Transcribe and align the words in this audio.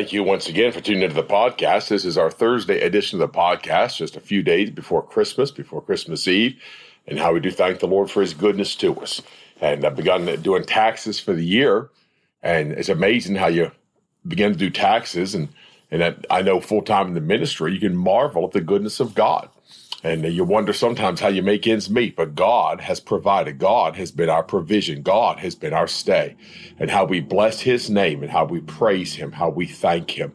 Thank 0.00 0.14
you 0.14 0.24
once 0.24 0.48
again 0.48 0.72
for 0.72 0.80
tuning 0.80 1.02
into 1.02 1.14
the 1.14 1.22
podcast. 1.22 1.88
This 1.88 2.06
is 2.06 2.16
our 2.16 2.30
Thursday 2.30 2.80
edition 2.80 3.20
of 3.20 3.30
the 3.30 3.38
podcast, 3.38 3.98
just 3.98 4.16
a 4.16 4.20
few 4.20 4.42
days 4.42 4.70
before 4.70 5.02
Christmas, 5.02 5.50
before 5.50 5.82
Christmas 5.82 6.26
Eve, 6.26 6.58
and 7.06 7.18
how 7.18 7.34
we 7.34 7.40
do 7.40 7.50
thank 7.50 7.80
the 7.80 7.86
Lord 7.86 8.10
for 8.10 8.22
his 8.22 8.32
goodness 8.32 8.74
to 8.76 8.98
us. 8.98 9.20
And 9.60 9.84
I've 9.84 9.96
begun 9.96 10.24
doing 10.40 10.64
taxes 10.64 11.20
for 11.20 11.34
the 11.34 11.44
year, 11.44 11.90
and 12.42 12.72
it's 12.72 12.88
amazing 12.88 13.34
how 13.34 13.48
you 13.48 13.72
begin 14.26 14.52
to 14.52 14.58
do 14.58 14.70
taxes. 14.70 15.34
And, 15.34 15.50
and 15.90 16.24
I 16.30 16.40
know 16.40 16.62
full 16.62 16.80
time 16.80 17.08
in 17.08 17.14
the 17.14 17.20
ministry, 17.20 17.74
you 17.74 17.78
can 17.78 17.94
marvel 17.94 18.46
at 18.46 18.52
the 18.52 18.62
goodness 18.62 19.00
of 19.00 19.14
God. 19.14 19.50
And 20.02 20.24
you 20.24 20.44
wonder 20.44 20.72
sometimes 20.72 21.20
how 21.20 21.28
you 21.28 21.42
make 21.42 21.66
ends 21.66 21.90
meet, 21.90 22.16
but 22.16 22.34
God 22.34 22.80
has 22.80 23.00
provided. 23.00 23.58
God 23.58 23.96
has 23.96 24.10
been 24.10 24.30
our 24.30 24.42
provision. 24.42 25.02
God 25.02 25.38
has 25.40 25.54
been 25.54 25.74
our 25.74 25.86
stay. 25.86 26.36
And 26.78 26.90
how 26.90 27.04
we 27.04 27.20
bless 27.20 27.60
his 27.60 27.90
name 27.90 28.22
and 28.22 28.32
how 28.32 28.46
we 28.46 28.60
praise 28.60 29.14
him, 29.14 29.32
how 29.32 29.50
we 29.50 29.66
thank 29.66 30.12
him. 30.12 30.32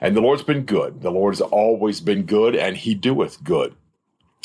And 0.00 0.16
the 0.16 0.20
Lord's 0.20 0.42
been 0.42 0.64
good. 0.64 1.00
The 1.00 1.12
Lord's 1.12 1.40
always 1.40 2.00
been 2.00 2.24
good, 2.24 2.56
and 2.56 2.76
he 2.76 2.94
doeth 2.94 3.42
good. 3.44 3.74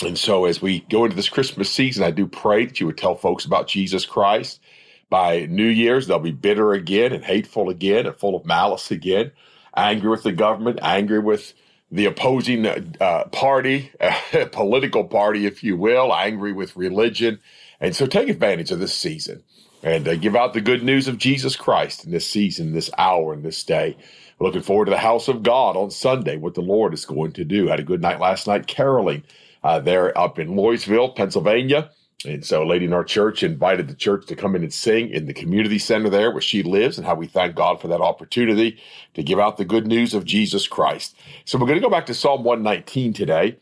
And 0.06 0.18
so 0.18 0.46
as 0.46 0.62
we 0.62 0.82
go 0.82 1.04
into 1.04 1.16
this 1.16 1.30
Christmas 1.30 1.70
season, 1.70 2.04
I 2.04 2.12
do 2.12 2.28
pray 2.28 2.66
that 2.66 2.80
you 2.80 2.86
would 2.86 2.98
tell 2.98 3.16
folks 3.16 3.46
about 3.46 3.68
Jesus 3.68 4.06
Christ. 4.06 4.62
By 5.10 5.48
New 5.48 5.68
Year's, 5.68 6.06
they'll 6.06 6.20
be 6.20 6.32
bitter 6.32 6.74
again 6.74 7.12
and 7.12 7.26
hateful 7.26 7.70
again 7.70 8.06
and 8.06 8.16
full 8.16 8.36
of 8.36 8.46
malice 8.46 8.92
again, 8.92 9.32
angry 9.76 10.10
with 10.10 10.24
the 10.24 10.32
government, 10.32 10.80
angry 10.84 11.20
with 11.20 11.54
the 11.92 12.06
opposing 12.06 12.66
uh, 12.68 13.26
party, 13.32 13.92
uh, 14.00 14.46
political 14.52 15.06
party, 15.06 15.46
if 15.46 15.64
you 15.64 15.78
will, 15.78 16.14
angry 16.14 16.54
with 16.54 16.76
religion. 16.76 17.40
And 17.80 17.96
so 17.96 18.06
take 18.06 18.30
advantage 18.30 18.72
of 18.72 18.80
this 18.80 18.94
season 18.94 19.44
and 19.84 20.08
uh, 20.08 20.16
give 20.16 20.36
out 20.36 20.54
the 20.54 20.62
good 20.62 20.84
news 20.84 21.08
of 21.08 21.18
Jesus 21.18 21.56
Christ 21.56 22.06
in 22.06 22.12
this 22.12 22.28
season, 22.28 22.74
this 22.74 22.92
hour, 22.98 23.34
and 23.34 23.44
this 23.44 23.64
day. 23.64 23.98
We're 24.38 24.48
looking 24.48 24.62
forward 24.62 24.86
to 24.86 24.92
the 24.92 24.98
house 24.98 25.28
of 25.28 25.44
God 25.44 25.76
on 25.76 25.92
Sunday, 25.92 26.38
what 26.38 26.54
the 26.54 26.62
Lord 26.62 26.94
is 26.94 27.06
going 27.06 27.34
to 27.34 27.46
do. 27.46 27.68
Had 27.68 27.80
a 27.80 27.84
good 27.84 28.02
night 28.02 28.20
last 28.20 28.48
night 28.48 28.68
caroling 28.68 29.24
uh, 29.64 29.80
there 29.80 30.18
up 30.18 30.40
in 30.40 30.50
Loysville, 30.50 31.16
Pennsylvania. 31.16 31.92
And 32.26 32.46
so, 32.46 32.64
a 32.64 32.68
lady 32.68 32.84
in 32.84 32.92
our 32.92 33.06
church 33.06 33.44
invited 33.44 33.88
the 33.88 33.96
church 33.96 34.26
to 34.26 34.36
come 34.36 34.54
in 34.54 34.64
and 34.64 34.74
sing 34.74 35.10
in 35.10 35.26
the 35.26 35.34
community 35.34 35.80
center 35.80 36.10
there 36.10 36.32
where 36.32 36.42
she 36.42 36.64
lives, 36.64 36.98
and 36.98 37.08
how 37.08 37.16
we 37.16 37.28
thank 37.28 37.56
God 37.56 37.80
for 37.80 37.88
that 37.88 38.02
opportunity 38.02 38.78
to 39.14 39.24
give 39.24 39.40
out 39.40 39.56
the 39.56 39.64
good 39.64 39.88
news 39.88 40.14
of 40.14 40.26
Jesus 40.26 40.68
Christ. 40.68 41.16
So, 41.46 41.58
we're 41.58 41.68
going 41.68 41.80
to 41.80 41.84
go 41.84 41.90
back 41.90 42.08
to 42.08 42.14
Psalm 42.14 42.44
119 42.44 43.14
today. 43.14 43.56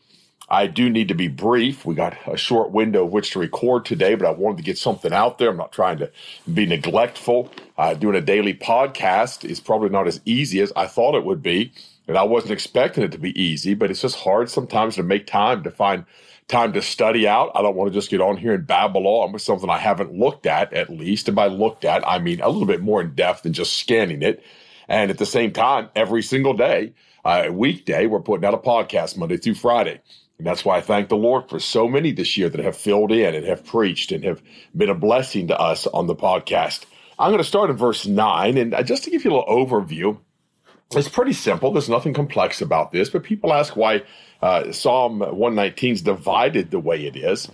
I 0.50 0.66
do 0.66 0.88
need 0.88 1.08
to 1.08 1.14
be 1.14 1.28
brief. 1.28 1.84
We 1.84 1.94
got 1.94 2.16
a 2.26 2.36
short 2.36 2.70
window 2.70 3.04
of 3.04 3.12
which 3.12 3.32
to 3.32 3.38
record 3.38 3.84
today, 3.84 4.14
but 4.14 4.26
I 4.26 4.30
wanted 4.30 4.56
to 4.56 4.62
get 4.62 4.78
something 4.78 5.12
out 5.12 5.38
there. 5.38 5.50
I'm 5.50 5.56
not 5.56 5.72
trying 5.72 5.98
to 5.98 6.10
be 6.52 6.66
neglectful. 6.66 7.52
Uh, 7.76 7.94
doing 7.94 8.16
a 8.16 8.20
daily 8.20 8.54
podcast 8.54 9.44
is 9.44 9.60
probably 9.60 9.90
not 9.90 10.08
as 10.08 10.20
easy 10.24 10.60
as 10.60 10.72
I 10.74 10.86
thought 10.86 11.14
it 11.14 11.24
would 11.24 11.42
be. 11.42 11.72
And 12.08 12.16
I 12.16 12.22
wasn't 12.22 12.52
expecting 12.52 13.04
it 13.04 13.12
to 13.12 13.18
be 13.18 13.38
easy, 13.40 13.74
but 13.74 13.90
it's 13.90 14.00
just 14.00 14.16
hard 14.16 14.48
sometimes 14.48 14.96
to 14.96 15.02
make 15.02 15.26
time 15.26 15.62
to 15.62 15.70
find 15.70 16.06
time 16.48 16.72
to 16.72 16.80
study 16.80 17.28
out. 17.28 17.52
I 17.54 17.60
don't 17.60 17.76
want 17.76 17.92
to 17.92 17.94
just 17.94 18.10
get 18.10 18.22
on 18.22 18.38
here 18.38 18.54
and 18.54 18.66
babble 18.66 19.06
on 19.06 19.32
with 19.32 19.42
something 19.42 19.68
I 19.68 19.78
haven't 19.78 20.14
looked 20.14 20.46
at, 20.46 20.72
at 20.72 20.88
least. 20.88 21.28
And 21.28 21.36
by 21.36 21.48
looked 21.48 21.84
at, 21.84 22.08
I 22.08 22.18
mean 22.18 22.40
a 22.40 22.48
little 22.48 22.66
bit 22.66 22.80
more 22.80 23.02
in 23.02 23.14
depth 23.14 23.42
than 23.42 23.52
just 23.52 23.76
scanning 23.76 24.22
it. 24.22 24.42
And 24.88 25.10
at 25.10 25.18
the 25.18 25.26
same 25.26 25.52
time, 25.52 25.90
every 25.94 26.22
single 26.22 26.54
day, 26.54 26.94
uh, 27.26 27.48
weekday, 27.52 28.06
we're 28.06 28.20
putting 28.20 28.46
out 28.46 28.54
a 28.54 28.58
podcast 28.58 29.18
Monday 29.18 29.36
through 29.36 29.56
Friday. 29.56 30.00
And 30.38 30.46
that's 30.46 30.64
why 30.64 30.78
I 30.78 30.80
thank 30.80 31.10
the 31.10 31.16
Lord 31.16 31.50
for 31.50 31.60
so 31.60 31.86
many 31.86 32.12
this 32.12 32.38
year 32.38 32.48
that 32.48 32.64
have 32.64 32.76
filled 32.76 33.12
in 33.12 33.34
and 33.34 33.44
have 33.44 33.66
preached 33.66 34.12
and 34.12 34.24
have 34.24 34.40
been 34.74 34.88
a 34.88 34.94
blessing 34.94 35.48
to 35.48 35.60
us 35.60 35.86
on 35.88 36.06
the 36.06 36.16
podcast. 36.16 36.86
I'm 37.18 37.30
going 37.30 37.38
to 37.38 37.44
start 37.44 37.68
in 37.68 37.76
verse 37.76 38.06
9. 38.06 38.56
And 38.56 38.72
uh, 38.72 38.82
just 38.82 39.04
to 39.04 39.10
give 39.10 39.24
you 39.24 39.32
a 39.32 39.34
little 39.34 39.66
overview, 39.66 40.18
it's 40.94 41.08
pretty 41.08 41.32
simple. 41.32 41.72
There's 41.72 41.88
nothing 41.88 42.14
complex 42.14 42.60
about 42.60 42.92
this, 42.92 43.10
but 43.10 43.22
people 43.22 43.52
ask 43.52 43.76
why 43.76 44.02
uh, 44.40 44.72
Psalm 44.72 45.20
119 45.20 45.94
is 45.94 46.02
divided 46.02 46.70
the 46.70 46.78
way 46.78 47.06
it 47.06 47.16
is. 47.16 47.50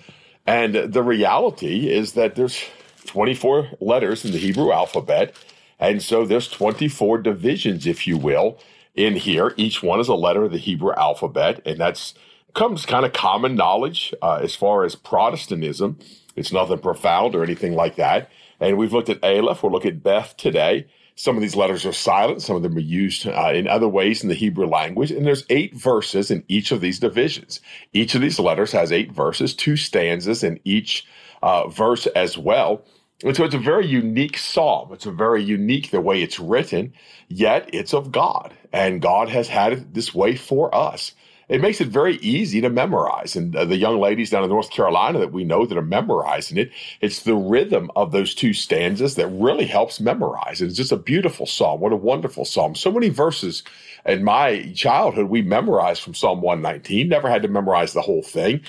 And 0.46 0.74
the 0.74 1.02
reality 1.02 1.90
is 1.90 2.12
that 2.12 2.36
there's 2.36 2.62
24 3.06 3.70
letters 3.80 4.24
in 4.24 4.32
the 4.32 4.38
Hebrew 4.38 4.70
alphabet. 4.72 5.34
And 5.80 6.02
so 6.02 6.24
there's 6.24 6.48
24 6.48 7.18
divisions, 7.18 7.86
if 7.86 8.06
you 8.06 8.16
will, 8.16 8.58
in 8.94 9.16
here. 9.16 9.54
Each 9.56 9.82
one 9.82 10.00
is 10.00 10.08
a 10.08 10.14
letter 10.14 10.44
of 10.44 10.52
the 10.52 10.58
Hebrew 10.58 10.92
alphabet. 10.94 11.60
And 11.64 11.78
that's 11.78 12.14
comes 12.54 12.86
kind 12.86 13.04
of 13.04 13.12
common 13.12 13.56
knowledge 13.56 14.14
uh, 14.22 14.38
as 14.40 14.54
far 14.54 14.84
as 14.84 14.94
Protestantism. 14.94 15.98
It's 16.36 16.52
nothing 16.52 16.78
profound 16.78 17.34
or 17.34 17.42
anything 17.42 17.74
like 17.74 17.96
that. 17.96 18.30
And 18.60 18.78
we've 18.78 18.92
looked 18.92 19.08
at 19.08 19.22
Aleph. 19.24 19.62
We'll 19.62 19.72
look 19.72 19.86
at 19.86 20.02
Beth 20.02 20.36
today. 20.36 20.86
Some 21.16 21.36
of 21.36 21.42
these 21.42 21.56
letters 21.56 21.86
are 21.86 21.92
silent. 21.92 22.42
Some 22.42 22.56
of 22.56 22.62
them 22.62 22.76
are 22.76 22.80
used 22.80 23.26
uh, 23.26 23.52
in 23.54 23.68
other 23.68 23.88
ways 23.88 24.22
in 24.22 24.28
the 24.30 24.34
Hebrew 24.34 24.66
language. 24.66 25.10
And 25.10 25.26
there's 25.26 25.44
eight 25.50 25.74
verses 25.76 26.30
in 26.30 26.44
each 26.48 26.72
of 26.72 26.80
these 26.80 26.98
divisions. 27.00 27.60
Each 27.92 28.14
of 28.14 28.22
these 28.22 28.40
letters 28.40 28.72
has 28.72 28.92
eight 28.92 29.12
verses, 29.12 29.54
two 29.54 29.76
stanzas 29.76 30.44
in 30.44 30.60
each 30.64 31.06
uh, 31.42 31.68
verse 31.68 32.06
as 32.08 32.38
well. 32.38 32.84
And 33.24 33.36
so 33.36 33.44
it's 33.44 33.54
a 33.54 33.58
very 33.58 33.86
unique 33.86 34.38
psalm. 34.38 34.92
It's 34.92 35.06
a 35.06 35.12
very 35.12 35.42
unique 35.44 35.90
the 35.90 36.00
way 36.00 36.22
it's 36.22 36.40
written, 36.40 36.94
yet 37.28 37.70
it's 37.72 37.94
of 37.94 38.12
God. 38.12 38.54
And 38.72 39.02
God 39.02 39.28
has 39.28 39.48
had 39.48 39.72
it 39.74 39.94
this 39.94 40.14
way 40.14 40.36
for 40.36 40.74
us 40.74 41.12
it 41.48 41.60
makes 41.60 41.80
it 41.80 41.88
very 41.88 42.16
easy 42.16 42.60
to 42.60 42.70
memorize. 42.70 43.36
And 43.36 43.54
uh, 43.54 43.64
the 43.64 43.76
young 43.76 43.98
ladies 44.00 44.30
down 44.30 44.44
in 44.44 44.50
North 44.50 44.70
Carolina 44.70 45.18
that 45.18 45.32
we 45.32 45.44
know 45.44 45.66
that 45.66 45.76
are 45.76 45.82
memorizing 45.82 46.58
it, 46.58 46.70
it's 47.00 47.22
the 47.22 47.34
rhythm 47.34 47.90
of 47.96 48.12
those 48.12 48.34
two 48.34 48.52
stanzas 48.52 49.14
that 49.16 49.28
really 49.28 49.66
helps 49.66 50.00
memorize. 50.00 50.62
It's 50.62 50.76
just 50.76 50.92
a 50.92 50.96
beautiful 50.96 51.46
psalm. 51.46 51.80
What 51.80 51.92
a 51.92 51.96
wonderful 51.96 52.44
psalm. 52.44 52.74
So 52.74 52.90
many 52.90 53.08
verses 53.08 53.62
in 54.06 54.24
my 54.24 54.72
childhood 54.74 55.28
we 55.28 55.42
memorized 55.42 56.02
from 56.02 56.14
Psalm 56.14 56.40
119, 56.40 57.08
never 57.08 57.28
had 57.28 57.42
to 57.42 57.48
memorize 57.48 57.92
the 57.92 58.02
whole 58.02 58.22
thing. 58.22 58.60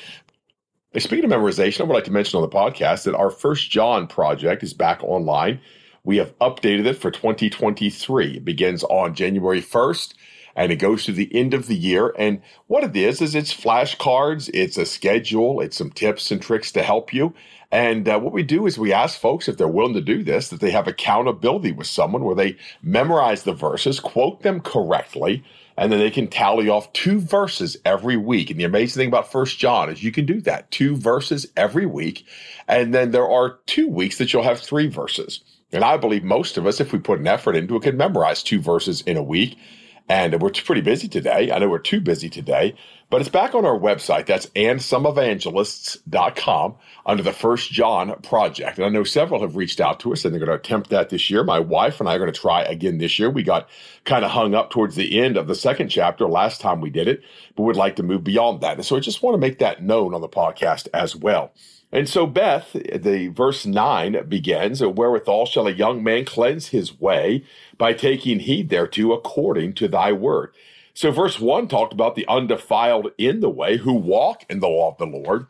Speaking 0.97 1.25
of 1.25 1.31
memorization, 1.31 1.81
I 1.81 1.83
would 1.83 1.93
like 1.93 2.05
to 2.05 2.11
mention 2.11 2.37
on 2.37 2.49
the 2.49 2.55
podcast 2.55 3.03
that 3.03 3.15
our 3.15 3.29
First 3.29 3.69
John 3.69 4.07
project 4.07 4.63
is 4.63 4.73
back 4.73 5.03
online. 5.03 5.59
We 6.05 6.17
have 6.17 6.37
updated 6.39 6.85
it 6.85 6.93
for 6.93 7.11
2023. 7.11 8.37
It 8.37 8.45
begins 8.45 8.83
on 8.85 9.13
January 9.13 9.61
1st 9.61 10.13
and 10.55 10.71
it 10.71 10.77
goes 10.77 11.03
to 11.05 11.11
the 11.11 11.33
end 11.35 11.53
of 11.53 11.67
the 11.67 11.75
year. 11.75 12.13
And 12.17 12.41
what 12.67 12.83
it 12.83 12.95
is, 12.95 13.21
is 13.21 13.35
it's 13.35 13.53
flashcards, 13.53 14.49
it's 14.53 14.77
a 14.77 14.85
schedule, 14.85 15.61
it's 15.61 15.77
some 15.77 15.91
tips 15.91 16.31
and 16.31 16.41
tricks 16.41 16.71
to 16.73 16.83
help 16.83 17.13
you. 17.13 17.33
And 17.71 18.07
uh, 18.07 18.19
what 18.19 18.31
we 18.31 18.43
do 18.43 18.67
is 18.67 18.77
we 18.77 18.93
ask 18.93 19.19
folks 19.19 19.47
if 19.47 19.57
they're 19.57 19.67
willing 19.67 19.95
to 19.95 20.01
do 20.01 20.23
this, 20.23 20.49
that 20.49 20.61
they 20.61 20.71
have 20.71 20.87
accountability 20.87 21.71
with 21.73 21.87
someone 21.87 22.23
where 22.23 22.35
they 22.35 22.57
memorize 22.81 23.43
the 23.43 23.53
verses, 23.53 23.99
quote 23.99 24.43
them 24.43 24.61
correctly, 24.61 25.43
and 25.77 25.91
then 25.91 25.99
they 25.99 26.11
can 26.11 26.27
tally 26.27 26.69
off 26.69 26.93
two 26.93 27.19
verses 27.19 27.75
every 27.83 28.15
week. 28.15 28.49
And 28.49 28.59
the 28.59 28.63
amazing 28.63 29.01
thing 29.01 29.07
about 29.09 29.31
First 29.31 29.59
John 29.59 29.89
is 29.89 30.03
you 30.03 30.11
can 30.11 30.25
do 30.25 30.39
that, 30.41 30.71
two 30.71 30.95
verses 30.95 31.47
every 31.57 31.85
week. 31.85 32.25
And 32.67 32.93
then 32.93 33.11
there 33.11 33.27
are 33.29 33.59
two 33.65 33.89
weeks 33.89 34.19
that 34.19 34.31
you'll 34.31 34.43
have 34.43 34.59
three 34.61 34.87
verses. 34.87 35.41
And 35.73 35.83
I 35.83 35.97
believe 35.97 36.23
most 36.23 36.57
of 36.57 36.65
us, 36.65 36.79
if 36.79 36.93
we 36.93 36.99
put 36.99 37.19
an 37.19 37.27
effort 37.27 37.57
into 37.57 37.75
it, 37.75 37.83
can 37.83 37.97
memorize 37.97 38.41
two 38.41 38.61
verses 38.61 39.01
in 39.01 39.17
a 39.17 39.23
week. 39.23 39.57
And 40.07 40.39
we're 40.39 40.51
pretty 40.51 40.81
busy 40.81 41.07
today. 41.07 41.51
I 41.51 41.57
know 41.57 41.67
we're 41.67 41.79
too 41.79 41.99
busy 41.99 42.29
today, 42.29 42.75
but 43.09 43.21
it's 43.21 43.29
back 43.29 43.55
on 43.55 43.65
our 43.65 43.77
website. 43.77 44.27
That's 44.27 44.45
andsomeevangelists.com 44.47 46.75
under 47.07 47.23
the 47.23 47.33
First 47.33 47.71
John 47.71 48.15
Project. 48.21 48.77
And 48.77 48.85
I 48.85 48.89
know 48.89 49.03
several 49.03 49.41
have 49.41 49.55
reached 49.55 49.81
out 49.81 49.99
to 50.01 50.13
us 50.13 50.23
and 50.23 50.31
they're 50.31 50.39
going 50.39 50.55
to 50.55 50.63
attempt 50.63 50.91
that 50.91 51.09
this 51.09 51.31
year. 51.31 51.43
My 51.43 51.59
wife 51.59 51.99
and 51.99 52.07
I 52.07 52.13
are 52.13 52.19
going 52.19 52.31
to 52.31 52.39
try 52.39 52.61
again 52.61 52.99
this 52.99 53.17
year. 53.17 53.31
We 53.31 53.41
got 53.41 53.67
kind 54.03 54.23
of 54.23 54.29
hung 54.29 54.53
up 54.53 54.69
towards 54.69 54.95
the 54.95 55.19
end 55.19 55.37
of 55.37 55.47
the 55.47 55.55
second 55.55 55.89
chapter 55.89 56.27
last 56.27 56.61
time 56.61 56.81
we 56.81 56.91
did 56.91 57.07
it, 57.07 57.23
but 57.55 57.63
would 57.63 57.75
like 57.75 57.95
to 57.95 58.03
move 58.03 58.23
beyond 58.23 58.61
that. 58.61 58.77
And 58.77 58.85
so 58.85 58.95
I 58.95 58.99
just 58.99 59.23
want 59.23 59.33
to 59.33 59.39
make 59.39 59.57
that 59.57 59.81
known 59.81 60.13
on 60.13 60.21
the 60.21 60.29
podcast 60.29 60.87
as 60.93 61.15
well. 61.15 61.51
And 61.95 62.09
so 62.09 62.27
Beth, 62.27 62.73
the 62.73 63.29
verse 63.29 63.65
9 63.65 64.27
begins, 64.27 64.81
Wherewithal 64.81 65.45
shall 65.45 65.65
a 65.65 65.71
young 65.71 66.03
man 66.03 66.25
cleanse 66.25 66.67
his 66.67 66.99
way 66.99 67.45
by 67.77 67.93
taking 67.93 68.39
heed 68.39 68.67
thereto 68.67 69.13
according 69.13 69.75
to 69.75 69.87
thy 69.87 70.11
word. 70.11 70.53
So 70.93 71.09
verse 71.11 71.39
1 71.39 71.69
talked 71.69 71.93
about 71.93 72.15
the 72.15 72.27
undefiled 72.27 73.11
in 73.17 73.39
the 73.39 73.49
way 73.49 73.77
who 73.77 73.93
walk 73.93 74.43
in 74.49 74.59
the 74.59 74.67
law 74.67 74.91
of 74.91 74.97
the 74.97 75.05
Lord. 75.05 75.47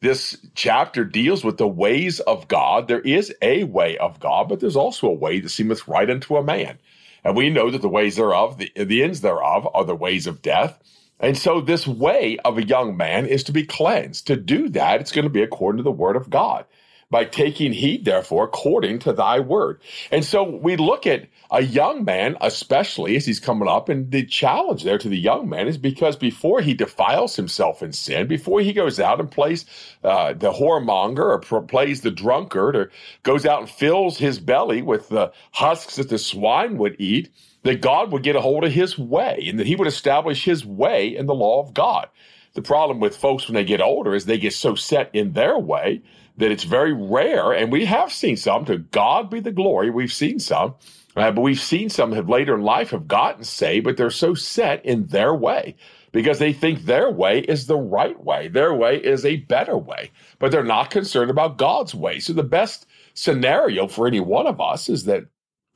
This 0.00 0.36
chapter 0.56 1.04
deals 1.04 1.44
with 1.44 1.58
the 1.58 1.68
ways 1.68 2.18
of 2.18 2.48
God. 2.48 2.88
There 2.88 2.98
is 2.98 3.32
a 3.40 3.62
way 3.62 3.96
of 3.96 4.18
God, 4.18 4.48
but 4.48 4.58
there's 4.58 4.74
also 4.74 5.06
a 5.06 5.14
way 5.14 5.38
that 5.38 5.50
seemeth 5.50 5.86
right 5.86 6.10
unto 6.10 6.36
a 6.36 6.42
man. 6.42 6.76
And 7.22 7.36
we 7.36 7.50
know 7.50 7.70
that 7.70 7.82
the 7.82 7.88
ways 7.88 8.16
thereof, 8.16 8.58
the, 8.58 8.72
the 8.74 9.04
ends 9.04 9.20
thereof, 9.20 9.68
are 9.72 9.84
the 9.84 9.94
ways 9.94 10.26
of 10.26 10.42
death. 10.42 10.76
And 11.20 11.38
so, 11.38 11.60
this 11.60 11.86
way 11.86 12.38
of 12.44 12.58
a 12.58 12.66
young 12.66 12.96
man 12.96 13.26
is 13.26 13.44
to 13.44 13.52
be 13.52 13.64
cleansed. 13.64 14.26
To 14.26 14.36
do 14.36 14.68
that, 14.70 15.00
it's 15.00 15.12
going 15.12 15.24
to 15.24 15.30
be 15.30 15.42
according 15.42 15.78
to 15.78 15.82
the 15.82 15.90
word 15.90 16.16
of 16.16 16.30
God 16.30 16.66
by 17.10 17.24
taking 17.24 17.72
heed, 17.72 18.04
therefore, 18.04 18.44
according 18.44 18.98
to 18.98 19.12
thy 19.12 19.38
word. 19.38 19.80
And 20.10 20.24
so 20.24 20.42
we 20.42 20.76
look 20.76 21.06
at 21.06 21.28
a 21.50 21.62
young 21.62 22.04
man, 22.04 22.36
especially 22.40 23.14
as 23.14 23.24
he's 23.24 23.38
coming 23.38 23.68
up, 23.68 23.88
and 23.88 24.10
the 24.10 24.26
challenge 24.26 24.82
there 24.82 24.98
to 24.98 25.08
the 25.08 25.16
young 25.16 25.48
man 25.48 25.68
is 25.68 25.78
because 25.78 26.16
before 26.16 26.60
he 26.60 26.74
defiles 26.74 27.36
himself 27.36 27.82
in 27.82 27.92
sin, 27.92 28.26
before 28.26 28.60
he 28.60 28.72
goes 28.72 28.98
out 28.98 29.20
and 29.20 29.30
plays 29.30 29.64
uh, 30.02 30.32
the 30.32 30.50
whoremonger 30.50 31.18
or 31.52 31.62
plays 31.62 32.00
the 32.00 32.10
drunkard 32.10 32.74
or 32.74 32.90
goes 33.22 33.46
out 33.46 33.60
and 33.60 33.70
fills 33.70 34.18
his 34.18 34.40
belly 34.40 34.82
with 34.82 35.08
the 35.08 35.32
husks 35.52 35.94
that 35.96 36.08
the 36.08 36.18
swine 36.18 36.78
would 36.78 36.96
eat, 36.98 37.30
that 37.64 37.80
God 37.80 38.12
would 38.12 38.22
get 38.22 38.36
a 38.36 38.40
hold 38.40 38.64
of 38.64 38.72
his 38.72 38.98
way 38.98 39.44
and 39.48 39.58
that 39.58 39.66
he 39.66 39.76
would 39.76 39.88
establish 39.88 40.44
his 40.44 40.64
way 40.64 41.14
in 41.14 41.26
the 41.26 41.34
law 41.34 41.60
of 41.60 41.74
God. 41.74 42.08
The 42.54 42.62
problem 42.62 43.00
with 43.00 43.16
folks 43.16 43.48
when 43.48 43.54
they 43.54 43.64
get 43.64 43.80
older 43.80 44.14
is 44.14 44.26
they 44.26 44.38
get 44.38 44.54
so 44.54 44.74
set 44.76 45.10
in 45.12 45.32
their 45.32 45.58
way 45.58 46.02
that 46.36 46.50
it's 46.50 46.64
very 46.64 46.92
rare, 46.92 47.52
and 47.52 47.70
we 47.70 47.84
have 47.84 48.12
seen 48.12 48.36
some, 48.36 48.64
to 48.64 48.78
God 48.78 49.30
be 49.30 49.40
the 49.40 49.52
glory, 49.52 49.90
we've 49.90 50.12
seen 50.12 50.40
some, 50.40 50.74
uh, 51.16 51.30
but 51.30 51.42
we've 51.42 51.60
seen 51.60 51.88
some 51.88 52.12
have 52.12 52.28
later 52.28 52.56
in 52.56 52.62
life 52.62 52.90
have 52.90 53.06
gotten 53.06 53.44
saved, 53.44 53.84
but 53.84 53.96
they're 53.96 54.10
so 54.10 54.34
set 54.34 54.84
in 54.84 55.06
their 55.06 55.32
way 55.32 55.76
because 56.10 56.40
they 56.40 56.52
think 56.52 56.82
their 56.82 57.10
way 57.10 57.40
is 57.40 57.66
the 57.66 57.76
right 57.76 58.22
way. 58.24 58.48
Their 58.48 58.74
way 58.74 58.96
is 58.96 59.24
a 59.24 59.36
better 59.36 59.78
way, 59.78 60.10
but 60.38 60.50
they're 60.50 60.64
not 60.64 60.90
concerned 60.90 61.30
about 61.30 61.58
God's 61.58 61.94
way. 61.94 62.18
So 62.18 62.32
the 62.32 62.42
best 62.42 62.86
scenario 63.14 63.86
for 63.86 64.06
any 64.08 64.20
one 64.20 64.46
of 64.48 64.60
us 64.60 64.88
is 64.88 65.04
that 65.04 65.24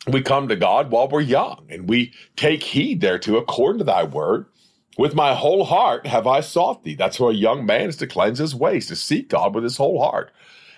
we 0.07 0.23
come 0.23 0.49
to 0.49 0.57
God 0.57 0.91
while 0.91 1.09
we're 1.09 1.21
young 1.21 1.67
and 1.71 1.89
we 1.89 2.13
take 2.37 2.63
heed 2.63 3.01
thereto 3.01 3.37
according 3.37 3.79
to 3.79 3.85
thy 3.85 4.05
word. 4.05 4.47
With 4.97 5.15
my 5.15 5.35
whole 5.35 5.65
heart 5.65 6.07
have 6.07 6.27
I 6.27 6.41
sought 6.41 6.83
thee. 6.83 6.95
That's 6.95 7.19
how 7.19 7.29
a 7.29 7.35
young 7.35 7.67
man 7.67 7.89
is 7.89 7.97
to 7.99 8.07
cleanse 8.07 8.39
his 8.39 8.55
ways, 8.55 8.87
to 8.87 8.97
seek 8.97 9.29
God 9.29 9.55
with 9.55 9.65
his 9.65 9.77
whole 9.77 10.01
heart. 10.03 10.33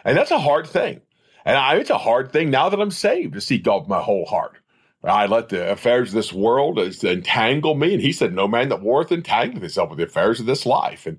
And 0.04 0.16
that's 0.16 0.30
a 0.30 0.38
hard 0.38 0.66
thing. 0.66 1.00
And 1.44 1.56
I, 1.56 1.76
it's 1.76 1.90
a 1.90 1.98
hard 1.98 2.32
thing 2.32 2.50
now 2.50 2.68
that 2.68 2.80
I'm 2.80 2.90
saved 2.90 3.34
to 3.34 3.40
seek 3.40 3.64
God 3.64 3.80
with 3.82 3.88
my 3.88 4.00
whole 4.00 4.26
heart. 4.26 4.58
I 5.02 5.26
let 5.26 5.48
the 5.48 5.70
affairs 5.70 6.10
of 6.10 6.14
this 6.14 6.32
world 6.32 6.78
entangle 6.78 7.74
me. 7.74 7.94
And 7.94 8.02
he 8.02 8.12
said, 8.12 8.34
No 8.34 8.46
man 8.46 8.68
that 8.68 8.82
warreth 8.82 9.08
entangleth 9.08 9.60
himself 9.60 9.88
with 9.88 9.98
the 9.98 10.04
affairs 10.04 10.40
of 10.40 10.46
this 10.46 10.66
life. 10.66 11.06
And 11.06 11.18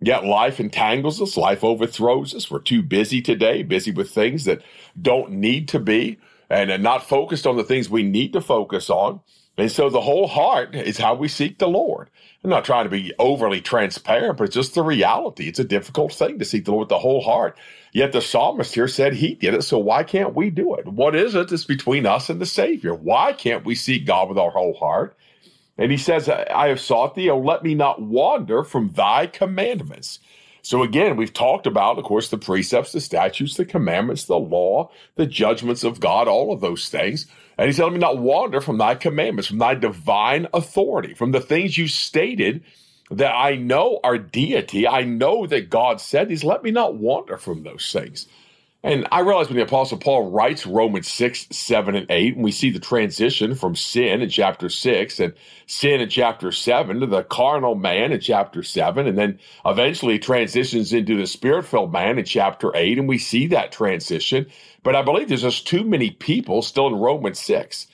yet 0.00 0.24
life 0.24 0.60
entangles 0.60 1.22
us, 1.22 1.36
life 1.36 1.64
overthrows 1.64 2.34
us. 2.34 2.50
We're 2.50 2.58
too 2.58 2.82
busy 2.82 3.22
today, 3.22 3.62
busy 3.62 3.90
with 3.90 4.10
things 4.10 4.44
that 4.44 4.62
don't 5.00 5.30
need 5.32 5.68
to 5.68 5.78
be, 5.78 6.18
and 6.52 6.82
not 6.82 7.08
focused 7.08 7.46
on 7.46 7.56
the 7.56 7.64
things 7.64 7.88
we 7.90 8.02
need 8.02 8.34
to 8.34 8.40
focus 8.42 8.90
on. 8.90 9.20
And 9.56 9.72
so 9.72 9.90
the 9.90 10.00
whole 10.02 10.28
heart 10.28 10.74
is 10.74 10.98
how 10.98 11.14
we 11.14 11.28
seek 11.28 11.58
the 11.58 11.68
Lord. 11.68 12.10
I'm 12.44 12.50
not 12.50 12.64
trying 12.64 12.84
to 12.84 12.90
be 12.90 13.12
overly 13.18 13.60
transparent, 13.60 14.38
but 14.38 14.44
it's 14.44 14.54
just 14.54 14.74
the 14.74 14.82
reality. 14.82 15.48
It's 15.48 15.58
a 15.58 15.64
difficult 15.64 16.12
thing 16.12 16.38
to 16.38 16.44
seek 16.44 16.64
the 16.66 16.72
Lord 16.72 16.82
with 16.82 16.88
the 16.90 16.98
whole 16.98 17.22
heart. 17.22 17.56
Yet 17.92 18.12
the 18.12 18.20
psalmist 18.20 18.74
here 18.74 18.88
said 18.88 19.14
he 19.14 19.34
did 19.34 19.54
it, 19.54 19.62
so 19.62 19.78
why 19.78 20.04
can't 20.04 20.34
we 20.34 20.50
do 20.50 20.74
it? 20.74 20.86
What 20.88 21.14
is 21.14 21.34
it 21.34 21.48
that's 21.48 21.64
between 21.64 22.06
us 22.06 22.30
and 22.30 22.40
the 22.40 22.46
Savior? 22.46 22.94
Why 22.94 23.32
can't 23.32 23.64
we 23.64 23.74
seek 23.74 24.06
God 24.06 24.28
with 24.28 24.38
our 24.38 24.50
whole 24.50 24.74
heart? 24.74 25.16
And 25.78 25.90
he 25.90 25.98
says, 25.98 26.28
I 26.28 26.68
have 26.68 26.80
sought 26.80 27.14
thee, 27.14 27.30
oh, 27.30 27.38
let 27.38 27.62
me 27.64 27.74
not 27.74 28.02
wander 28.02 28.64
from 28.64 28.90
thy 28.90 29.26
commandments. 29.26 30.18
So 30.62 30.82
again, 30.82 31.16
we've 31.16 31.32
talked 31.32 31.66
about, 31.66 31.98
of 31.98 32.04
course, 32.04 32.28
the 32.28 32.38
precepts, 32.38 32.92
the 32.92 33.00
statutes, 33.00 33.56
the 33.56 33.64
commandments, 33.64 34.24
the 34.24 34.38
law, 34.38 34.90
the 35.16 35.26
judgments 35.26 35.82
of 35.82 35.98
God, 35.98 36.28
all 36.28 36.52
of 36.52 36.60
those 36.60 36.88
things. 36.88 37.26
And 37.58 37.66
he 37.66 37.72
said, 37.72 37.84
Let 37.84 37.92
me 37.92 37.98
not 37.98 38.18
wander 38.18 38.60
from 38.60 38.78
thy 38.78 38.94
commandments, 38.94 39.48
from 39.48 39.58
thy 39.58 39.74
divine 39.74 40.46
authority, 40.54 41.14
from 41.14 41.32
the 41.32 41.40
things 41.40 41.76
you 41.76 41.88
stated 41.88 42.62
that 43.10 43.34
I 43.34 43.56
know 43.56 44.00
are 44.04 44.18
deity. 44.18 44.86
I 44.86 45.02
know 45.02 45.46
that 45.46 45.68
God 45.68 46.00
said 46.00 46.28
these. 46.28 46.44
Let 46.44 46.62
me 46.62 46.70
not 46.70 46.94
wander 46.94 47.36
from 47.36 47.64
those 47.64 47.90
things. 47.92 48.26
And 48.84 49.06
I 49.12 49.20
realize 49.20 49.46
when 49.46 49.56
the 49.56 49.62
Apostle 49.62 49.98
Paul 49.98 50.30
writes 50.32 50.66
Romans 50.66 51.06
6, 51.06 51.46
7, 51.52 51.94
and 51.94 52.10
8, 52.10 52.34
and 52.34 52.42
we 52.42 52.50
see 52.50 52.68
the 52.68 52.80
transition 52.80 53.54
from 53.54 53.76
sin 53.76 54.22
in 54.22 54.28
chapter 54.28 54.68
6 54.68 55.20
and 55.20 55.34
sin 55.66 56.00
in 56.00 56.08
chapter 56.08 56.50
7 56.50 56.98
to 56.98 57.06
the 57.06 57.22
carnal 57.22 57.76
man 57.76 58.10
in 58.10 58.18
chapter 58.18 58.64
7, 58.64 59.06
and 59.06 59.16
then 59.16 59.38
eventually 59.64 60.18
transitions 60.18 60.92
into 60.92 61.16
the 61.16 61.28
spirit 61.28 61.64
filled 61.64 61.92
man 61.92 62.18
in 62.18 62.24
chapter 62.24 62.74
8, 62.74 62.98
and 62.98 63.08
we 63.08 63.18
see 63.18 63.46
that 63.48 63.70
transition. 63.70 64.46
But 64.82 64.96
I 64.96 65.02
believe 65.02 65.28
there's 65.28 65.42
just 65.42 65.68
too 65.68 65.84
many 65.84 66.10
people 66.10 66.60
still 66.60 66.88
in 66.88 66.96
Romans 66.96 67.38
6 67.38 67.86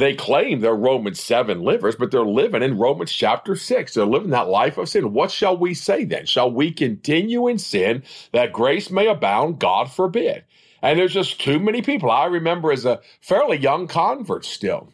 they 0.00 0.14
claim 0.14 0.60
they're 0.60 0.74
Romans 0.74 1.20
7 1.20 1.60
livers, 1.62 1.96
but 1.96 2.10
they're 2.10 2.24
living 2.24 2.62
in 2.62 2.78
Romans 2.78 3.12
chapter 3.12 3.56
6. 3.56 3.94
They're 3.94 4.06
living 4.06 4.30
that 4.30 4.48
life 4.48 4.78
of 4.78 4.88
sin. 4.88 5.12
What 5.12 5.30
shall 5.30 5.56
we 5.56 5.74
say 5.74 6.04
then? 6.04 6.26
Shall 6.26 6.50
we 6.50 6.72
continue 6.72 7.48
in 7.48 7.58
sin 7.58 8.02
that 8.32 8.52
grace 8.52 8.90
may 8.90 9.06
abound? 9.08 9.58
God 9.58 9.92
forbid. 9.92 10.44
And 10.82 10.98
there's 10.98 11.14
just 11.14 11.40
too 11.40 11.60
many 11.60 11.82
people. 11.82 12.10
I 12.10 12.26
remember 12.26 12.72
as 12.72 12.84
a 12.84 13.00
fairly 13.20 13.58
young 13.58 13.86
convert 13.86 14.44
still. 14.44 14.92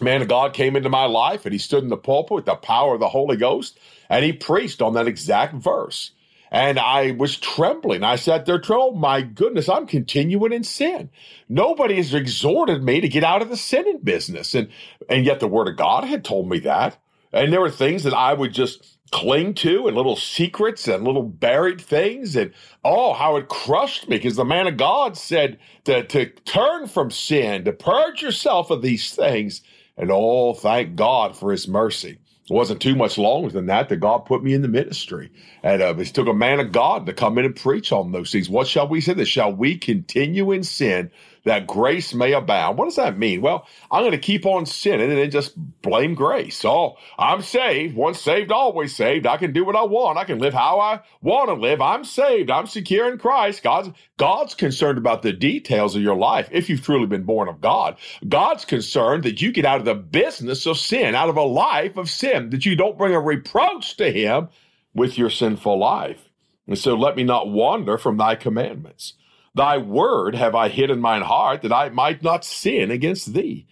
Man 0.00 0.22
of 0.22 0.28
God 0.28 0.54
came 0.54 0.76
into 0.76 0.90
my 0.90 1.06
life 1.06 1.46
and 1.46 1.52
he 1.52 1.58
stood 1.58 1.82
in 1.82 1.88
the 1.90 1.96
pulpit 1.96 2.34
with 2.34 2.46
the 2.46 2.56
power 2.56 2.94
of 2.94 3.00
the 3.00 3.08
Holy 3.08 3.36
Ghost 3.36 3.78
and 4.10 4.24
he 4.24 4.32
preached 4.32 4.82
on 4.82 4.94
that 4.94 5.08
exact 5.08 5.54
verse. 5.54 6.12
And 6.56 6.78
I 6.78 7.10
was 7.10 7.36
trembling. 7.36 8.02
I 8.02 8.16
sat 8.16 8.46
there, 8.46 8.62
oh 8.70 8.92
my 8.92 9.20
goodness, 9.20 9.68
I'm 9.68 9.86
continuing 9.86 10.54
in 10.54 10.64
sin. 10.64 11.10
Nobody 11.50 11.96
has 11.96 12.14
exhorted 12.14 12.82
me 12.82 13.02
to 13.02 13.10
get 13.10 13.24
out 13.24 13.42
of 13.42 13.50
the 13.50 13.58
sinning 13.58 13.98
business. 13.98 14.54
And, 14.54 14.68
and 15.06 15.26
yet 15.26 15.38
the 15.38 15.48
word 15.48 15.68
of 15.68 15.76
God 15.76 16.04
had 16.04 16.24
told 16.24 16.48
me 16.48 16.58
that. 16.60 16.96
And 17.30 17.52
there 17.52 17.60
were 17.60 17.70
things 17.70 18.04
that 18.04 18.14
I 18.14 18.32
would 18.32 18.54
just 18.54 18.96
cling 19.10 19.52
to 19.56 19.86
and 19.86 19.94
little 19.98 20.16
secrets 20.16 20.88
and 20.88 21.04
little 21.04 21.24
buried 21.24 21.78
things. 21.78 22.34
And 22.34 22.54
oh, 22.82 23.12
how 23.12 23.36
it 23.36 23.48
crushed 23.48 24.08
me 24.08 24.16
because 24.16 24.36
the 24.36 24.44
man 24.46 24.66
of 24.66 24.78
God 24.78 25.18
said 25.18 25.58
to, 25.84 26.04
to 26.04 26.24
turn 26.24 26.86
from 26.86 27.10
sin, 27.10 27.66
to 27.66 27.72
purge 27.72 28.22
yourself 28.22 28.70
of 28.70 28.80
these 28.80 29.14
things. 29.14 29.60
And 29.98 30.10
oh, 30.10 30.54
thank 30.54 30.96
God 30.96 31.36
for 31.36 31.52
his 31.52 31.68
mercy. 31.68 32.16
It 32.50 32.54
wasn't 32.54 32.82
too 32.82 32.96
much 32.96 33.18
longer 33.18 33.50
than 33.50 33.66
that 33.66 33.88
that 33.88 33.96
God 33.98 34.20
put 34.26 34.44
me 34.44 34.54
in 34.54 34.62
the 34.62 34.68
ministry. 34.68 35.30
And 35.62 35.82
uh, 35.82 35.96
it 35.98 36.06
took 36.08 36.28
a 36.28 36.34
man 36.34 36.60
of 36.60 36.72
God 36.72 37.06
to 37.06 37.12
come 37.14 37.38
in 37.38 37.46
and 37.46 37.56
preach 37.56 37.92
on 37.92 38.12
those 38.12 38.32
things. 38.32 38.50
What 38.50 38.68
shall 38.68 38.88
we 38.88 39.00
say? 39.00 39.14
That 39.14 39.26
shall 39.26 39.52
we 39.52 39.78
continue 39.78 40.52
in 40.52 40.62
sin 40.64 41.10
that 41.46 41.66
grace 41.66 42.12
may 42.12 42.32
abound. 42.32 42.76
What 42.76 42.86
does 42.86 42.96
that 42.96 43.16
mean? 43.16 43.40
Well, 43.40 43.66
I'm 43.88 44.02
going 44.02 44.10
to 44.10 44.18
keep 44.18 44.44
on 44.44 44.66
sinning 44.66 45.08
and 45.08 45.18
then 45.18 45.30
just 45.30 45.54
blame 45.80 46.14
grace. 46.14 46.64
Oh, 46.64 46.96
I'm 47.18 47.40
saved. 47.40 47.94
Once 47.94 48.20
saved, 48.20 48.50
always 48.50 48.94
saved. 48.94 49.26
I 49.26 49.36
can 49.36 49.52
do 49.52 49.64
what 49.64 49.76
I 49.76 49.84
want. 49.84 50.18
I 50.18 50.24
can 50.24 50.40
live 50.40 50.54
how 50.54 50.80
I 50.80 51.00
want 51.22 51.48
to 51.48 51.54
live. 51.54 51.80
I'm 51.80 52.04
saved. 52.04 52.50
I'm 52.50 52.66
secure 52.66 53.10
in 53.10 53.18
Christ. 53.18 53.62
God's, 53.62 53.90
God's 54.16 54.56
concerned 54.56 54.98
about 54.98 55.22
the 55.22 55.32
details 55.32 55.94
of 55.94 56.02
your 56.02 56.16
life 56.16 56.48
if 56.50 56.68
you've 56.68 56.82
truly 56.82 57.06
been 57.06 57.22
born 57.22 57.48
of 57.48 57.60
God. 57.60 57.96
God's 58.28 58.64
concerned 58.64 59.22
that 59.22 59.40
you 59.40 59.52
get 59.52 59.64
out 59.64 59.78
of 59.78 59.84
the 59.84 59.94
business 59.94 60.66
of 60.66 60.78
sin, 60.78 61.14
out 61.14 61.28
of 61.28 61.36
a 61.36 61.42
life 61.42 61.96
of 61.96 62.10
sin, 62.10 62.50
that 62.50 62.66
you 62.66 62.74
don't 62.74 62.98
bring 62.98 63.14
a 63.14 63.20
reproach 63.20 63.96
to 63.98 64.10
Him 64.10 64.48
with 64.94 65.16
your 65.16 65.30
sinful 65.30 65.78
life. 65.78 66.28
And 66.66 66.76
so 66.76 66.96
let 66.96 67.14
me 67.14 67.22
not 67.22 67.48
wander 67.48 67.96
from 67.98 68.16
thy 68.16 68.34
commandments. 68.34 69.14
Thy 69.56 69.78
word 69.78 70.34
have 70.34 70.54
I 70.54 70.68
hid 70.68 70.90
in 70.90 71.00
mine 71.00 71.22
heart 71.22 71.62
that 71.62 71.72
I 71.72 71.88
might 71.88 72.22
not 72.22 72.44
sin 72.44 72.90
against 72.90 73.32
thee. 73.32 73.66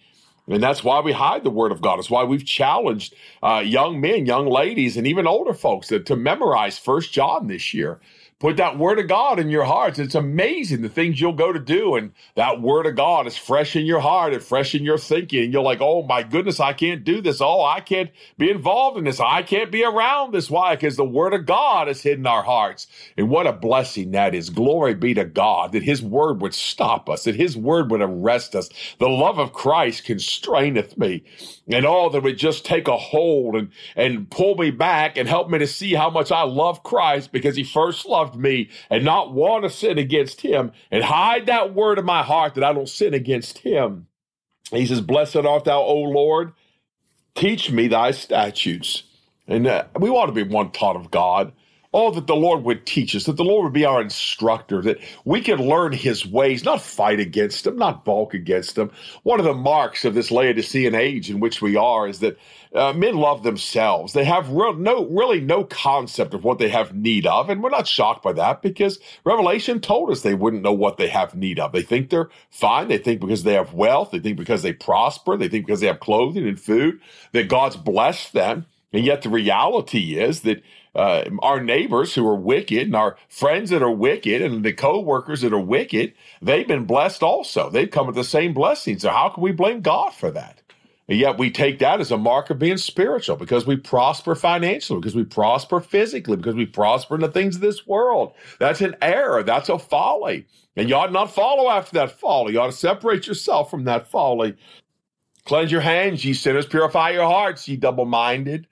And 0.47 0.61
that's 0.61 0.83
why 0.83 0.99
we 0.99 1.11
hide 1.11 1.43
the 1.43 1.51
word 1.51 1.71
of 1.71 1.81
God. 1.81 1.99
It's 1.99 2.09
why 2.09 2.23
we've 2.23 2.45
challenged 2.45 3.13
uh, 3.43 3.63
young 3.65 4.01
men, 4.01 4.25
young 4.25 4.47
ladies, 4.47 4.97
and 4.97 5.07
even 5.07 5.27
older 5.27 5.53
folks 5.53 5.87
to, 5.89 5.99
to 6.01 6.15
memorize 6.15 6.79
First 6.79 7.13
John 7.13 7.47
this 7.47 7.73
year. 7.73 7.99
Put 8.37 8.57
that 8.57 8.77
word 8.77 8.99
of 8.99 9.07
God 9.07 9.39
in 9.39 9.49
your 9.49 9.63
hearts. 9.63 9.97
It's 9.97 10.13
amazing 10.13 10.81
the 10.81 10.89
things 10.89 11.21
you'll 11.21 11.31
go 11.31 11.53
to 11.53 11.59
do. 11.59 11.95
And 11.95 12.11
that 12.35 12.61
word 12.61 12.85
of 12.85 12.97
God 12.97 13.27
is 13.27 13.37
fresh 13.37 13.77
in 13.77 13.85
your 13.85 14.01
heart 14.01 14.33
and 14.33 14.43
fresh 14.43 14.75
in 14.75 14.83
your 14.83 14.97
thinking. 14.97 15.45
And 15.45 15.53
you're 15.53 15.63
like, 15.63 15.79
oh 15.79 16.03
my 16.03 16.21
goodness, 16.21 16.59
I 16.59 16.73
can't 16.73 17.05
do 17.05 17.21
this. 17.21 17.39
Oh, 17.39 17.63
I 17.63 17.79
can't 17.79 18.11
be 18.37 18.51
involved 18.51 18.97
in 18.97 19.05
this. 19.05 19.21
I 19.21 19.41
can't 19.41 19.71
be 19.71 19.85
around 19.85 20.33
this. 20.33 20.49
Why? 20.49 20.75
Because 20.75 20.97
the 20.97 21.05
word 21.05 21.33
of 21.33 21.45
God 21.45 21.87
is 21.87 22.01
hidden 22.01 22.23
in 22.23 22.27
our 22.27 22.43
hearts. 22.43 22.87
And 23.17 23.29
what 23.29 23.47
a 23.47 23.53
blessing 23.53 24.11
that 24.11 24.35
is. 24.35 24.49
Glory 24.49 24.95
be 24.95 25.13
to 25.13 25.23
God 25.23 25.71
that 25.71 25.83
his 25.83 26.01
word 26.01 26.41
would 26.41 26.53
stop 26.53 27.09
us, 27.09 27.23
that 27.23 27.35
his 27.35 27.55
word 27.55 27.89
would 27.89 28.01
arrest 28.01 28.53
us. 28.53 28.69
The 28.99 29.07
love 29.07 29.39
of 29.39 29.53
Christ 29.53 30.03
constraineth 30.03 30.97
me. 30.97 31.23
And 31.69 31.85
all 31.85 32.09
that 32.09 32.23
would 32.23 32.37
just 32.37 32.65
take 32.65 32.89
a 32.89 32.97
hold 32.97 33.55
and, 33.55 33.69
and 33.95 34.29
pull 34.29 34.55
me 34.55 34.71
back 34.71 35.15
and 35.15 35.29
help 35.29 35.49
me 35.49 35.57
to 35.59 35.67
see 35.67 35.93
how 35.93 36.09
much 36.09 36.33
I 36.33 36.43
love 36.43 36.83
Christ 36.83 37.31
because 37.31 37.55
he 37.55 37.63
first 37.63 38.05
loved 38.05 38.24
loved 38.25 38.39
me 38.39 38.69
and 38.89 39.05
not 39.05 39.33
want 39.33 39.63
to 39.63 39.69
sin 39.69 39.97
against 39.97 40.41
him 40.41 40.71
and 40.91 41.03
hide 41.03 41.45
that 41.45 41.73
word 41.73 41.99
in 41.99 42.05
my 42.05 42.23
heart 42.23 42.55
that 42.55 42.63
I 42.63 42.73
don't 42.73 42.89
sin 42.89 43.13
against 43.13 43.59
him. 43.59 44.07
He 44.71 44.85
says, 44.85 45.01
Blessed 45.01 45.37
art 45.37 45.65
thou, 45.65 45.81
O 45.81 45.95
Lord, 45.99 46.53
teach 47.35 47.71
me 47.71 47.87
thy 47.87 48.11
statutes. 48.11 49.03
And 49.47 49.67
uh, 49.67 49.85
we 49.99 50.09
want 50.09 50.33
to 50.33 50.45
be 50.45 50.49
one 50.49 50.71
taught 50.71 50.95
of 50.95 51.11
God. 51.11 51.53
Oh, 51.97 52.11
that 52.11 52.27
the 52.27 52.35
Lord 52.35 52.65
would 52.65 52.85
teach 52.85 53.15
us, 53.15 53.23
that 53.25 53.37
the 53.37 53.45
Lord 53.45 53.63
would 53.63 53.73
be 53.73 53.85
our 53.85 54.01
instructor, 54.01 54.81
that 54.83 54.99
we 55.25 55.41
could 55.41 55.61
learn 55.61 55.93
his 55.93 56.27
ways, 56.27 56.65
not 56.65 56.81
fight 56.81 57.21
against 57.21 57.65
him, 57.65 57.77
not 57.77 58.05
balk 58.05 58.35
against 58.35 58.77
him. 58.77 58.91
One 59.23 59.39
of 59.39 59.45
the 59.45 59.55
marks 59.55 60.05
of 60.05 60.13
this 60.13 60.31
Laodicean 60.31 60.95
age 60.95 61.31
in 61.31 61.39
which 61.39 61.61
we 61.61 61.77
are 61.77 62.07
is 62.07 62.19
that 62.19 62.37
uh, 62.75 62.93
men 62.93 63.15
love 63.15 63.43
themselves. 63.43 64.13
They 64.13 64.25
have 64.25 64.49
real, 64.51 64.75
no, 64.75 65.07
really 65.07 65.41
no 65.41 65.63
concept 65.63 66.33
of 66.33 66.43
what 66.43 66.59
they 66.59 66.69
have 66.69 66.95
need 66.95 67.25
of. 67.25 67.49
And 67.49 67.63
we're 67.63 67.69
not 67.69 67.87
shocked 67.87 68.23
by 68.23 68.33
that 68.33 68.61
because 68.61 68.99
Revelation 69.23 69.79
told 69.79 70.11
us 70.11 70.21
they 70.21 70.35
wouldn't 70.35 70.63
know 70.63 70.73
what 70.73 70.97
they 70.97 71.07
have 71.07 71.35
need 71.35 71.59
of. 71.59 71.71
They 71.71 71.83
think 71.83 72.11
they're 72.11 72.29
fine. 72.51 72.89
They 72.89 72.99
think 72.99 73.21
because 73.21 73.43
they 73.43 73.53
have 73.53 73.73
wealth, 73.73 74.11
they 74.11 74.19
think 74.19 74.37
because 74.37 74.63
they 74.63 74.73
prosper, 74.73 75.37
they 75.37 75.47
think 75.47 75.65
because 75.65 75.81
they 75.81 75.87
have 75.87 76.01
clothing 76.01 76.47
and 76.47 76.59
food, 76.59 76.99
that 77.31 77.49
God's 77.49 77.77
blessed 77.77 78.33
them. 78.33 78.65
And 78.93 79.05
yet 79.05 79.23
the 79.23 79.29
reality 79.29 80.19
is 80.19 80.41
that 80.41 80.61
uh, 80.95 81.29
our 81.41 81.61
neighbors 81.61 82.15
who 82.15 82.27
are 82.27 82.35
wicked 82.35 82.83
and 82.83 82.95
our 82.95 83.17
friends 83.27 83.69
that 83.69 83.83
are 83.83 83.91
wicked 83.91 84.41
and 84.41 84.63
the 84.63 84.73
co-workers 84.73 85.41
that 85.41 85.53
are 85.53 85.59
wicked, 85.59 86.13
they've 86.41 86.67
been 86.67 86.85
blessed 86.85 87.23
also. 87.23 87.69
They've 87.69 87.91
come 87.91 88.07
with 88.07 88.15
the 88.15 88.23
same 88.23 88.53
blessings. 88.53 89.01
So 89.01 89.09
how 89.09 89.29
can 89.29 89.43
we 89.43 89.51
blame 89.51 89.81
God 89.81 90.11
for 90.11 90.31
that? 90.31 90.61
And 91.07 91.19
yet 91.19 91.37
we 91.37 91.51
take 91.51 91.79
that 91.79 92.01
as 92.01 92.11
a 92.11 92.17
mark 92.17 92.49
of 92.49 92.57
being 92.57 92.77
spiritual 92.77 93.35
because 93.35 93.67
we 93.67 93.75
prosper 93.75 94.33
financially, 94.33 94.99
because 94.99 95.15
we 95.15 95.23
prosper 95.23 95.79
physically, 95.79 96.37
because 96.37 96.55
we 96.55 96.65
prosper 96.65 97.15
in 97.15 97.21
the 97.21 97.31
things 97.31 97.55
of 97.55 97.61
this 97.61 97.85
world. 97.85 98.33
That's 98.59 98.81
an 98.81 98.95
error. 99.01 99.43
That's 99.43 99.69
a 99.69 99.77
folly. 99.77 100.47
And 100.75 100.89
you 100.89 100.95
ought 100.95 101.11
not 101.11 101.33
follow 101.33 101.69
after 101.69 101.93
that 101.93 102.11
folly. 102.11 102.53
You 102.53 102.61
ought 102.61 102.67
to 102.67 102.71
separate 102.71 103.27
yourself 103.27 103.69
from 103.69 103.83
that 103.83 104.07
folly. 104.07 104.55
Cleanse 105.45 105.71
your 105.71 105.81
hands, 105.81 106.25
ye 106.25 106.33
sinners. 106.33 106.65
Purify 106.65 107.11
your 107.11 107.27
hearts, 107.27 107.67
ye 107.67 107.75
double 107.75 108.05
minded. 108.05 108.67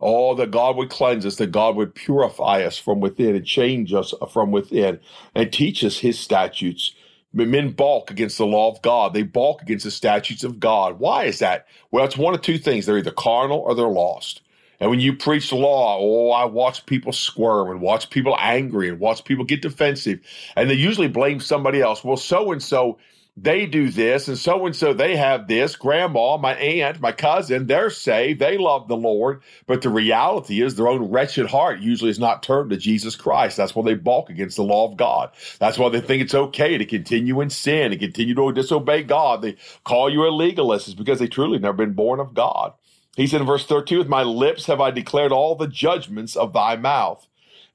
Oh, 0.00 0.34
that 0.36 0.52
God 0.52 0.76
would 0.76 0.90
cleanse 0.90 1.26
us, 1.26 1.36
that 1.36 1.50
God 1.50 1.74
would 1.76 1.94
purify 1.94 2.62
us 2.62 2.78
from 2.78 3.00
within 3.00 3.34
and 3.34 3.44
change 3.44 3.92
us 3.92 4.14
from 4.32 4.52
within 4.52 5.00
and 5.34 5.52
teach 5.52 5.82
us 5.82 5.98
his 5.98 6.18
statutes. 6.18 6.94
Men 7.32 7.72
balk 7.72 8.10
against 8.10 8.38
the 8.38 8.46
law 8.46 8.70
of 8.70 8.80
God. 8.82 9.12
They 9.12 9.22
balk 9.22 9.60
against 9.62 9.84
the 9.84 9.90
statutes 9.90 10.44
of 10.44 10.60
God. 10.60 10.98
Why 10.98 11.24
is 11.24 11.40
that? 11.40 11.66
Well, 11.90 12.04
it's 12.04 12.16
one 12.16 12.34
of 12.34 12.42
two 12.42 12.58
things. 12.58 12.86
They're 12.86 12.98
either 12.98 13.10
carnal 13.10 13.58
or 13.58 13.74
they're 13.74 13.86
lost. 13.86 14.40
And 14.80 14.90
when 14.90 15.00
you 15.00 15.12
preach 15.12 15.50
the 15.50 15.56
law, 15.56 15.98
oh, 15.98 16.30
I 16.30 16.44
watch 16.44 16.86
people 16.86 17.12
squirm 17.12 17.70
and 17.70 17.80
watch 17.80 18.10
people 18.10 18.36
angry 18.38 18.88
and 18.88 19.00
watch 19.00 19.24
people 19.24 19.44
get 19.44 19.62
defensive. 19.62 20.20
And 20.56 20.70
they 20.70 20.74
usually 20.74 21.08
blame 21.08 21.40
somebody 21.40 21.80
else. 21.80 22.04
Well, 22.04 22.16
so 22.16 22.52
and 22.52 22.62
so 22.62 22.98
they 23.42 23.66
do 23.66 23.90
this 23.90 24.28
and 24.28 24.38
so 24.38 24.66
and 24.66 24.76
so 24.76 24.92
they 24.92 25.16
have 25.16 25.48
this. 25.48 25.76
Grandma 25.76 26.36
my 26.38 26.54
aunt 26.54 27.00
my 27.00 27.12
cousin 27.12 27.66
they're 27.66 27.90
saved. 27.90 28.40
They 28.40 28.58
love 28.58 28.88
the 28.88 28.96
lord. 28.96 29.42
But 29.66 29.82
the 29.82 29.90
reality 29.90 30.62
is 30.62 30.76
their 30.76 30.88
own 30.88 31.10
wretched 31.10 31.46
heart 31.46 31.80
usually 31.80 32.10
is 32.10 32.18
not 32.18 32.42
turned 32.42 32.70
to 32.70 32.76
jesus 32.76 33.16
christ. 33.16 33.56
That's 33.56 33.74
why 33.74 33.84
they 33.84 33.94
balk 33.94 34.30
against 34.30 34.56
the 34.56 34.64
law 34.64 34.90
of 34.90 34.96
god. 34.96 35.30
That's 35.60 35.78
why 35.78 35.88
they 35.90 36.00
think 36.00 36.22
it's 36.22 36.34
okay 36.34 36.78
to 36.78 36.84
continue 36.86 37.40
in 37.40 37.50
sin 37.50 37.92
and 37.92 38.00
continue 38.00 38.34
to 38.34 38.52
disobey 38.52 39.04
god. 39.04 39.42
They 39.42 39.56
call 39.84 40.10
you 40.10 40.26
a 40.26 40.30
legalist. 40.30 40.88
Is 40.88 40.94
because 40.94 41.20
they 41.20 41.28
truly 41.28 41.58
never 41.58 41.76
been 41.78 41.94
born 41.94 42.20
of 42.20 42.34
god. 42.34 42.74
He 43.16 43.26
said 43.26 43.40
in 43.40 43.46
verse 43.46 43.66
13 43.66 43.98
with 43.98 44.08
my 44.08 44.22
lips 44.24 44.66
have 44.66 44.80
i 44.80 44.90
declared 44.90 45.32
all 45.32 45.54
the 45.54 45.68
judgments 45.68 46.36
of 46.36 46.52
thy 46.52 46.76
mouth. 46.76 47.26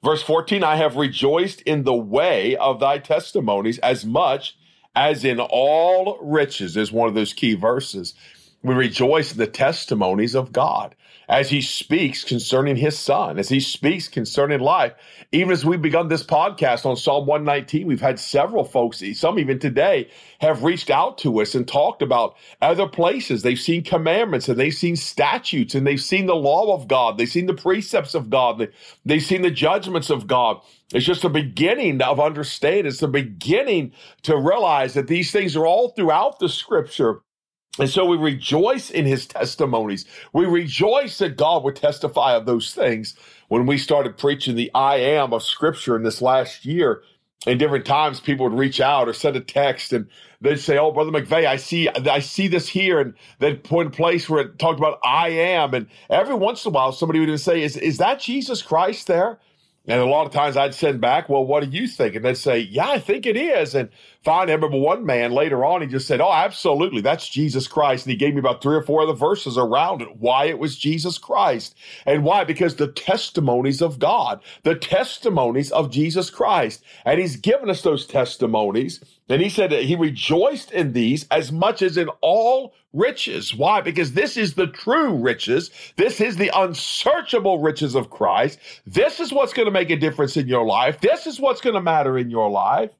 Verse 0.02 0.22
14 0.22 0.62
i 0.64 0.76
have 0.76 0.96
rejoiced 0.96 1.62
in 1.62 1.84
the 1.84 1.94
way 1.94 2.56
of 2.56 2.80
thy 2.80 2.98
testimonies 2.98 3.78
as 3.78 4.04
much 4.04 4.56
as 4.96 5.24
in 5.24 5.40
all 5.40 6.18
riches 6.20 6.76
is 6.76 6.92
one 6.92 7.08
of 7.08 7.14
those 7.14 7.32
key 7.32 7.54
verses. 7.54 8.14
We 8.64 8.74
rejoice 8.74 9.32
in 9.32 9.38
the 9.38 9.48
testimonies 9.48 10.34
of 10.34 10.52
God 10.52 10.96
as 11.28 11.50
he 11.50 11.62
speaks 11.62 12.24
concerning 12.24 12.76
his 12.76 12.98
son, 12.98 13.38
as 13.38 13.50
he 13.50 13.60
speaks 13.60 14.08
concerning 14.08 14.60
life. 14.60 14.94
Even 15.32 15.52
as 15.52 15.66
we've 15.66 15.82
begun 15.82 16.08
this 16.08 16.24
podcast 16.24 16.86
on 16.86 16.96
Psalm 16.96 17.26
119, 17.26 17.86
we've 17.86 18.00
had 18.00 18.20
several 18.20 18.64
folks, 18.64 19.02
some 19.14 19.38
even 19.38 19.58
today, 19.58 20.10
have 20.40 20.64
reached 20.64 20.90
out 20.90 21.18
to 21.18 21.42
us 21.42 21.54
and 21.54 21.68
talked 21.68 22.02
about 22.02 22.36
other 22.62 22.88
places. 22.88 23.42
They've 23.42 23.60
seen 23.60 23.84
commandments 23.84 24.48
and 24.48 24.58
they've 24.58 24.74
seen 24.74 24.96
statutes 24.96 25.74
and 25.74 25.86
they've 25.86 26.00
seen 26.00 26.26
the 26.26 26.36
law 26.36 26.74
of 26.74 26.88
God. 26.88 27.18
They've 27.18 27.28
seen 27.28 27.46
the 27.46 27.54
precepts 27.54 28.14
of 28.14 28.30
God. 28.30 28.68
They've 29.04 29.22
seen 29.22 29.42
the 29.42 29.50
judgments 29.50 30.10
of 30.10 30.26
God. 30.26 30.60
It's 30.94 31.06
just 31.06 31.24
a 31.24 31.30
beginning 31.30 32.02
of 32.02 32.20
understanding. 32.20 32.86
It's 32.86 33.00
the 33.00 33.08
beginning 33.08 33.92
to 34.22 34.36
realize 34.38 34.94
that 34.94 35.08
these 35.08 35.32
things 35.32 35.56
are 35.56 35.66
all 35.66 35.90
throughout 35.90 36.38
the 36.38 36.48
scripture. 36.48 37.20
And 37.78 37.90
so 37.90 38.04
we 38.04 38.16
rejoice 38.16 38.90
in 38.90 39.04
his 39.04 39.26
testimonies. 39.26 40.04
We 40.32 40.46
rejoice 40.46 41.18
that 41.18 41.36
God 41.36 41.64
would 41.64 41.76
testify 41.76 42.34
of 42.34 42.46
those 42.46 42.72
things. 42.72 43.16
When 43.48 43.66
we 43.66 43.78
started 43.78 44.16
preaching 44.16 44.54
the 44.54 44.70
I 44.74 44.96
am 44.96 45.32
of 45.32 45.42
scripture 45.42 45.96
in 45.96 46.04
this 46.04 46.22
last 46.22 46.64
year, 46.64 47.02
in 47.46 47.58
different 47.58 47.84
times 47.84 48.20
people 48.20 48.48
would 48.48 48.58
reach 48.58 48.80
out 48.80 49.08
or 49.08 49.12
send 49.12 49.36
a 49.36 49.40
text 49.40 49.92
and 49.92 50.06
they'd 50.40 50.60
say, 50.60 50.78
Oh, 50.78 50.92
Brother 50.92 51.10
McVeigh, 51.10 51.46
I 51.46 51.56
see 51.56 51.88
I 51.88 52.20
see 52.20 52.48
this 52.48 52.68
here, 52.68 53.00
and 53.00 53.14
they'd 53.38 53.62
point 53.64 53.88
a 53.88 53.90
place 53.90 54.28
where 54.30 54.42
it 54.42 54.58
talked 54.58 54.78
about 54.78 54.98
I 55.04 55.28
am. 55.30 55.74
And 55.74 55.86
every 56.08 56.34
once 56.34 56.64
in 56.64 56.70
a 56.70 56.72
while 56.72 56.92
somebody 56.92 57.20
would 57.20 57.40
say, 57.40 57.62
Is 57.62 57.76
is 57.76 57.98
that 57.98 58.20
Jesus 58.20 58.62
Christ 58.62 59.08
there? 59.08 59.38
And 59.86 60.00
a 60.00 60.06
lot 60.06 60.26
of 60.26 60.32
times 60.32 60.56
I'd 60.56 60.74
send 60.74 61.02
back, 61.02 61.28
well, 61.28 61.44
what 61.44 61.62
do 61.62 61.68
you 61.68 61.86
think? 61.86 62.14
And 62.14 62.24
they'd 62.24 62.38
say, 62.38 62.58
yeah, 62.58 62.88
I 62.88 62.98
think 62.98 63.26
it 63.26 63.36
is. 63.36 63.74
And 63.74 63.90
finally, 64.22 64.52
I 64.52 64.54
remember 64.54 64.78
one 64.78 65.04
man 65.04 65.32
later 65.32 65.62
on, 65.62 65.82
he 65.82 65.86
just 65.86 66.06
said, 66.06 66.22
oh, 66.22 66.32
absolutely, 66.32 67.02
that's 67.02 67.28
Jesus 67.28 67.68
Christ. 67.68 68.06
And 68.06 68.12
he 68.12 68.16
gave 68.16 68.32
me 68.32 68.40
about 68.40 68.62
three 68.62 68.76
or 68.76 68.82
four 68.82 69.02
of 69.02 69.08
the 69.08 69.14
verses 69.14 69.58
around 69.58 70.00
it, 70.00 70.16
why 70.16 70.46
it 70.46 70.58
was 70.58 70.78
Jesus 70.78 71.18
Christ. 71.18 71.74
And 72.06 72.24
why? 72.24 72.44
Because 72.44 72.76
the 72.76 72.88
testimonies 72.88 73.82
of 73.82 73.98
God, 73.98 74.42
the 74.62 74.74
testimonies 74.74 75.70
of 75.70 75.90
Jesus 75.90 76.30
Christ. 76.30 76.82
And 77.04 77.20
he's 77.20 77.36
given 77.36 77.68
us 77.68 77.82
those 77.82 78.06
testimonies. 78.06 79.04
And 79.28 79.42
he 79.42 79.50
said 79.50 79.70
that 79.70 79.84
he 79.84 79.96
rejoiced 79.96 80.70
in 80.70 80.94
these 80.94 81.26
as 81.30 81.52
much 81.52 81.82
as 81.82 81.98
in 81.98 82.08
all 82.22 82.72
riches. 82.94 83.54
Why? 83.54 83.80
Because 83.80 84.12
this 84.12 84.36
is 84.36 84.54
the 84.54 84.68
true 84.68 85.14
riches. 85.14 85.70
This 85.96 86.20
is 86.20 86.36
the 86.36 86.50
unsearchable 86.54 87.58
riches 87.58 87.94
of 87.94 88.10
Christ. 88.10 88.58
This 88.86 89.20
is 89.20 89.32
what's 89.32 89.52
going 89.52 89.66
to 89.66 89.72
make 89.72 89.90
a 89.90 89.96
difference 89.96 90.36
in 90.36 90.48
your 90.48 90.64
life. 90.64 91.00
This 91.00 91.26
is 91.26 91.40
what's 91.40 91.60
going 91.60 91.74
to 91.74 91.82
matter 91.82 92.16
in 92.16 92.30
your 92.30 92.48
life. 92.48 92.90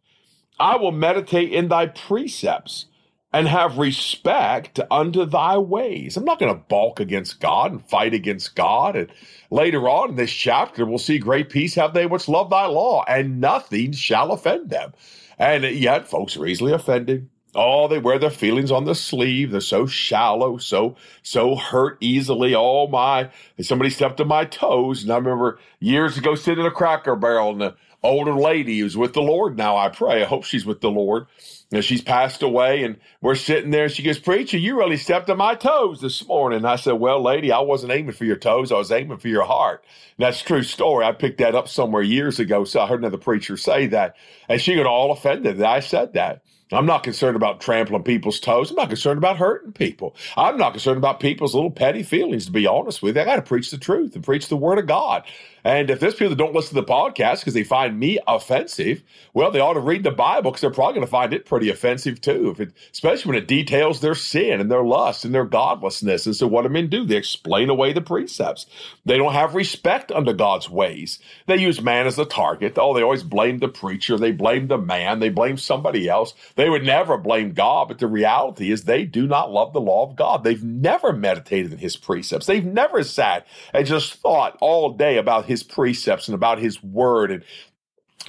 I 0.59 0.77
will 0.77 0.93
meditate 0.93 1.53
in 1.53 1.69
thy 1.69 1.87
precepts 1.87 2.87
and 3.33 3.49
have 3.49 3.79
respect 3.79 4.79
unto 4.93 5.25
thy 5.25 5.59
ways. 5.59 6.17
I'm 6.17 6.25
not 6.25 6.39
going 6.39 6.55
to 6.55 6.63
balk 6.69 7.01
against 7.01 7.41
God 7.41 7.73
and 7.73 7.85
fight 7.85 8.15
against 8.15 8.55
God. 8.55 8.95
And 8.95 9.11
later 9.51 9.89
on 9.89 10.11
in 10.11 10.17
this 10.17 10.31
chapter, 10.31 10.87
we'll 10.87 10.99
see 10.99 11.19
great 11.19 11.51
peace 11.51 11.75
have 11.75 11.95
they 11.95 12.07
which 12.07 12.29
love 12.29 12.51
thy 12.51 12.67
law, 12.67 13.05
and 13.09 13.41
nothing 13.41 13.91
shall 13.91 14.31
offend 14.31 14.71
them. 14.71 14.93
And 15.37 15.65
yet, 15.65 16.07
folks 16.07 16.37
are 16.37 16.47
easily 16.47 16.73
offended. 16.73 17.29
Oh, 17.55 17.89
they 17.89 17.99
wear 17.99 18.19
their 18.19 18.31
feelings 18.31 18.71
on 18.71 18.85
the 18.85 18.95
sleeve. 18.95 19.51
They're 19.51 19.61
so 19.61 19.87
shallow, 19.87 20.59
so 20.59 20.97
so 21.23 21.57
hurt 21.57 21.99
easily. 22.01 22.55
Oh 22.55 22.87
my! 22.87 23.31
Somebody 23.61 23.91
stepped 23.91 24.21
on 24.21 24.29
my 24.29 24.45
toes, 24.45 25.03
and 25.03 25.13
I 25.13 25.17
remember 25.17 25.59
years 25.81 26.19
ago 26.19 26.35
sitting 26.35 26.65
in 26.65 26.67
a 26.67 26.71
Cracker 26.71 27.17
Barrel, 27.17 27.51
and 27.51 27.61
the 27.61 27.75
older 28.03 28.35
lady 28.35 28.81
who's 28.81 28.97
with 28.97 29.15
the 29.15 29.23
Lord 29.23 29.57
now. 29.57 29.77
I 29.77 29.89
pray. 29.89 30.23
I 30.23 30.27
hope 30.27 30.45
she's 30.45 30.67
with 30.67 30.81
the 30.81 30.91
Lord. 30.91 31.27
Know, 31.73 31.81
she's 31.81 32.03
passed 32.03 32.43
away, 32.43 32.85
and 32.85 32.99
we're 33.21 33.35
sitting 33.35 33.71
there. 33.71 33.85
And 33.85 33.93
she 33.93 34.05
goes, 34.05 34.19
"Preacher, 34.19 34.59
you 34.59 34.79
really 34.79 34.97
stepped 34.97 35.29
on 35.29 35.39
my 35.39 35.57
toes 35.57 36.01
this 36.01 36.25
morning." 36.29 36.59
And 36.59 36.69
I 36.69 36.77
said, 36.77 36.93
"Well, 36.93 37.21
lady, 37.21 37.51
I 37.51 37.61
wasn't 37.61 37.93
aiming 37.93 38.13
for 38.13 38.25
your 38.25 38.37
toes. 38.37 38.71
I 38.71 38.77
was 38.77 38.93
aiming 38.93 39.19
for 39.19 39.27
your 39.29 39.45
heart." 39.45 39.85
And 40.17 40.25
that's 40.25 40.41
true 40.41 40.63
story. 40.63 41.05
I 41.05 41.11
picked 41.11 41.39
that 41.39 41.57
up 41.57 41.67
somewhere 41.67 42.03
years 42.03 42.39
ago. 42.39 42.63
So 42.63 42.81
I 42.81 42.87
heard 42.87 43.01
another 43.01 43.17
preacher 43.17 43.57
say 43.57 43.89
that, 43.89 44.15
and 44.49 44.61
she 44.61 44.77
got 44.77 44.87
all 44.87 45.11
offended 45.11 45.59
that 45.59 45.67
I 45.67 45.81
said 45.81 46.13
that. 46.13 46.43
I'm 46.75 46.87
not 46.87 47.03
concerned 47.03 47.37
about 47.37 47.61
trampling 47.61 48.03
people's 48.03 48.41
toes. 48.41 48.71
I'm 48.71 48.77
not 48.77 48.89
concerned 48.89 49.19
about 49.19 49.37
hurting 49.39 49.73
people. 49.73 50.17
I'm 50.37 50.59
not 50.59 50.73
concerned 50.73 50.99
about 50.99 51.21
people's 51.21 51.55
little 51.55 51.71
petty 51.71 52.03
feelings, 52.03 52.47
to 52.47 52.53
be 52.53 52.67
honest 52.67 53.03
with 53.03 53.17
you. 53.17 53.23
I 53.23 53.27
got 53.27 53.37
to 53.37 53.43
preach 53.43 53.71
the 53.71 53.79
truth 53.79 54.15
and 54.15 54.25
preach 54.25 54.49
the 54.49 54.57
word 54.57 54.79
of 54.79 54.87
God. 54.87 55.25
And 55.65 55.91
if 55.91 55.99
there's 55.99 56.15
people 56.15 56.29
that 56.31 56.37
don't 56.37 56.55
listen 56.55 56.75
to 56.75 56.83
the 56.83 56.87
podcast 56.87 57.41
because 57.41 57.55
they 57.55 57.65
find 57.65 57.99
me 57.99 58.19
offensive, 58.27 59.03
well, 59.33 59.51
they 59.51 59.61
ought 59.61 59.75
to 59.75 59.81
read 59.81 60.05
the 60.05 60.11
Bible 60.11 60.51
because 60.51 60.61
they're 60.61 60.71
probably 60.71 60.95
going 60.95 61.07
to 61.07 61.11
find 61.11 61.33
it 61.33 61.47
pretty 61.47 61.71
offensive 61.71 62.21
too. 62.21 62.55
It, 62.59 62.73
especially 62.93 63.31
when 63.31 63.43
it 63.43 63.49
details 63.49 64.01
their 64.01 64.15
sin 64.15 64.61
and 64.61 64.71
their 64.71 64.85
lust 64.85 65.25
and 65.25 65.35
their 65.35 65.45
godlessness. 65.45 66.27
And 66.27 66.37
so, 66.37 66.47
what 66.47 66.63
do 66.63 66.69
men 66.69 66.89
do? 66.89 67.05
They 67.07 67.17
explain 67.17 67.71
away 67.71 67.93
the 67.93 68.01
precepts. 68.01 68.67
They 69.07 69.17
don't 69.17 69.33
have 69.33 69.55
respect 69.55 70.13
unto 70.13 70.33
God's 70.35 70.69
ways. 70.69 71.19
They 71.47 71.57
use 71.57 71.81
man 71.81 72.07
as 72.07 72.19
a 72.19 72.25
target. 72.25 72.77
Oh, 72.77 72.95
they 72.95 73.03
always 73.03 73.23
blame 73.23 73.59
the 73.59 73.69
preacher. 73.69 74.19
They 74.19 74.33
blame 74.33 74.69
the 74.69 74.79
man. 74.79 75.21
They 75.21 75.31
blame 75.31 75.57
somebody 75.57 76.09
else. 76.09 76.35
They 76.57 76.69
would 76.69 76.85
never 76.85 77.17
blame 77.17 77.53
God. 77.53 77.89
But 77.89 77.99
the 77.99 78.07
reality 78.07 78.71
is, 78.71 78.85
they 78.85 79.05
do 79.05 79.27
not 79.27 79.51
love 79.51 79.73
the 79.73 79.81
law 79.81 80.09
of 80.09 80.17
God. 80.17 80.45
They've 80.45 80.63
never 80.63 81.13
meditated 81.13 81.73
in 81.73 81.79
His 81.79 81.97
precepts. 81.97 82.47
They've 82.47 82.65
never 82.65 83.03
sat 83.03 83.47
and 83.73 83.87
just 83.87 84.15
thought 84.15 84.59
all 84.61 84.91
day 84.91 85.17
about 85.17 85.47
His 85.47 85.54
his 85.55 85.63
precepts 85.63 86.27
and 86.27 86.35
about 86.35 86.59
his 86.59 86.83
word 86.83 87.31
and 87.31 87.45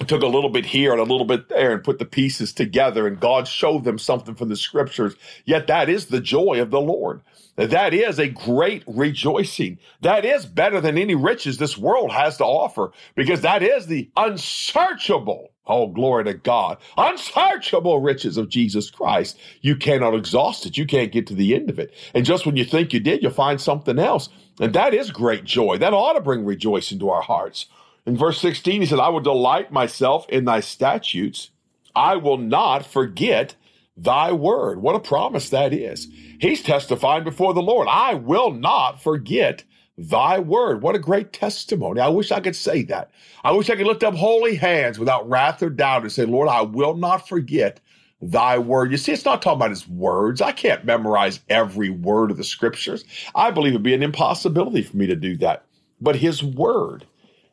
took 0.06 0.22
a 0.22 0.26
little 0.26 0.50
bit 0.50 0.64
here 0.66 0.92
and 0.92 1.00
a 1.00 1.04
little 1.04 1.26
bit 1.26 1.48
there 1.48 1.72
and 1.72 1.82
put 1.82 1.98
the 1.98 2.04
pieces 2.04 2.52
together 2.52 3.06
and 3.06 3.18
God 3.18 3.48
showed 3.48 3.84
them 3.84 3.98
something 3.98 4.36
from 4.36 4.48
the 4.48 4.56
scriptures. 4.56 5.14
Yet 5.44 5.66
that 5.66 5.88
is 5.88 6.06
the 6.06 6.20
joy 6.20 6.60
of 6.60 6.70
the 6.70 6.80
Lord. 6.80 7.22
That 7.56 7.94
is 7.94 8.18
a 8.18 8.28
great 8.28 8.84
rejoicing. 8.86 9.78
That 10.02 10.24
is 10.24 10.44
better 10.44 10.80
than 10.80 10.98
any 10.98 11.14
riches 11.14 11.56
this 11.56 11.76
world 11.76 12.12
has 12.12 12.36
to 12.36 12.44
offer 12.44 12.92
because 13.14 13.40
that 13.40 13.62
is 13.62 13.86
the 13.86 14.10
unsearchable, 14.16 15.52
oh, 15.66 15.88
glory 15.88 16.24
to 16.24 16.34
God, 16.34 16.78
unsearchable 16.98 18.00
riches 18.00 18.36
of 18.36 18.50
Jesus 18.50 18.90
Christ. 18.90 19.38
You 19.62 19.74
cannot 19.76 20.14
exhaust 20.14 20.66
it. 20.66 20.76
You 20.76 20.86
can't 20.86 21.12
get 21.12 21.26
to 21.28 21.34
the 21.34 21.54
end 21.54 21.70
of 21.70 21.78
it. 21.78 21.94
And 22.14 22.26
just 22.26 22.44
when 22.44 22.56
you 22.56 22.64
think 22.64 22.92
you 22.92 23.00
did, 23.00 23.22
you'll 23.22 23.32
find 23.32 23.60
something 23.60 23.98
else. 23.98 24.28
And 24.60 24.74
that 24.74 24.92
is 24.92 25.10
great 25.10 25.44
joy. 25.44 25.78
That 25.78 25.94
ought 25.94 26.14
to 26.14 26.20
bring 26.20 26.44
rejoicing 26.44 26.98
to 27.00 27.10
our 27.10 27.22
hearts. 27.22 27.66
In 28.04 28.16
verse 28.16 28.38
16, 28.40 28.82
he 28.82 28.86
said, 28.86 29.00
I 29.00 29.08
will 29.08 29.20
delight 29.20 29.72
myself 29.72 30.28
in 30.28 30.44
thy 30.44 30.60
statutes. 30.60 31.50
I 31.94 32.16
will 32.16 32.38
not 32.38 32.86
forget 32.86 33.56
thy 33.96 34.32
word. 34.32 34.80
What 34.82 34.96
a 34.96 35.00
promise 35.00 35.50
that 35.50 35.72
is. 35.72 36.08
He's 36.40 36.62
testifying 36.62 37.24
before 37.24 37.54
the 37.54 37.62
Lord. 37.62 37.88
I 37.90 38.14
will 38.14 38.52
not 38.52 39.02
forget 39.02 39.64
thy 39.98 40.38
word. 40.38 40.82
What 40.82 40.94
a 40.94 41.00
great 41.00 41.32
testimony. 41.32 42.00
I 42.00 42.08
wish 42.08 42.30
I 42.30 42.40
could 42.40 42.56
say 42.56 42.82
that. 42.84 43.10
I 43.44 43.52
wish 43.52 43.70
I 43.70 43.76
could 43.76 43.86
lift 43.86 44.04
up 44.04 44.14
holy 44.14 44.56
hands 44.56 44.98
without 44.98 45.28
wrath 45.28 45.62
or 45.62 45.70
doubt 45.70 46.02
and 46.02 46.12
say, 46.12 46.26
Lord, 46.26 46.48
I 46.48 46.62
will 46.62 46.94
not 46.96 47.28
forget 47.28 47.80
thy 48.20 48.58
word. 48.58 48.90
You 48.90 48.98
see, 48.98 49.12
it's 49.12 49.24
not 49.24 49.42
talking 49.42 49.58
about 49.58 49.70
his 49.70 49.88
words. 49.88 50.40
I 50.40 50.52
can't 50.52 50.84
memorize 50.84 51.40
every 51.48 51.90
word 51.90 52.30
of 52.30 52.36
the 52.36 52.44
scriptures. 52.44 53.04
I 53.34 53.50
believe 53.50 53.72
it'd 53.72 53.82
be 53.82 53.94
an 53.94 54.02
impossibility 54.02 54.82
for 54.82 54.96
me 54.96 55.06
to 55.06 55.16
do 55.16 55.36
that. 55.38 55.64
But 56.00 56.16
his 56.16 56.42
word 56.42 57.06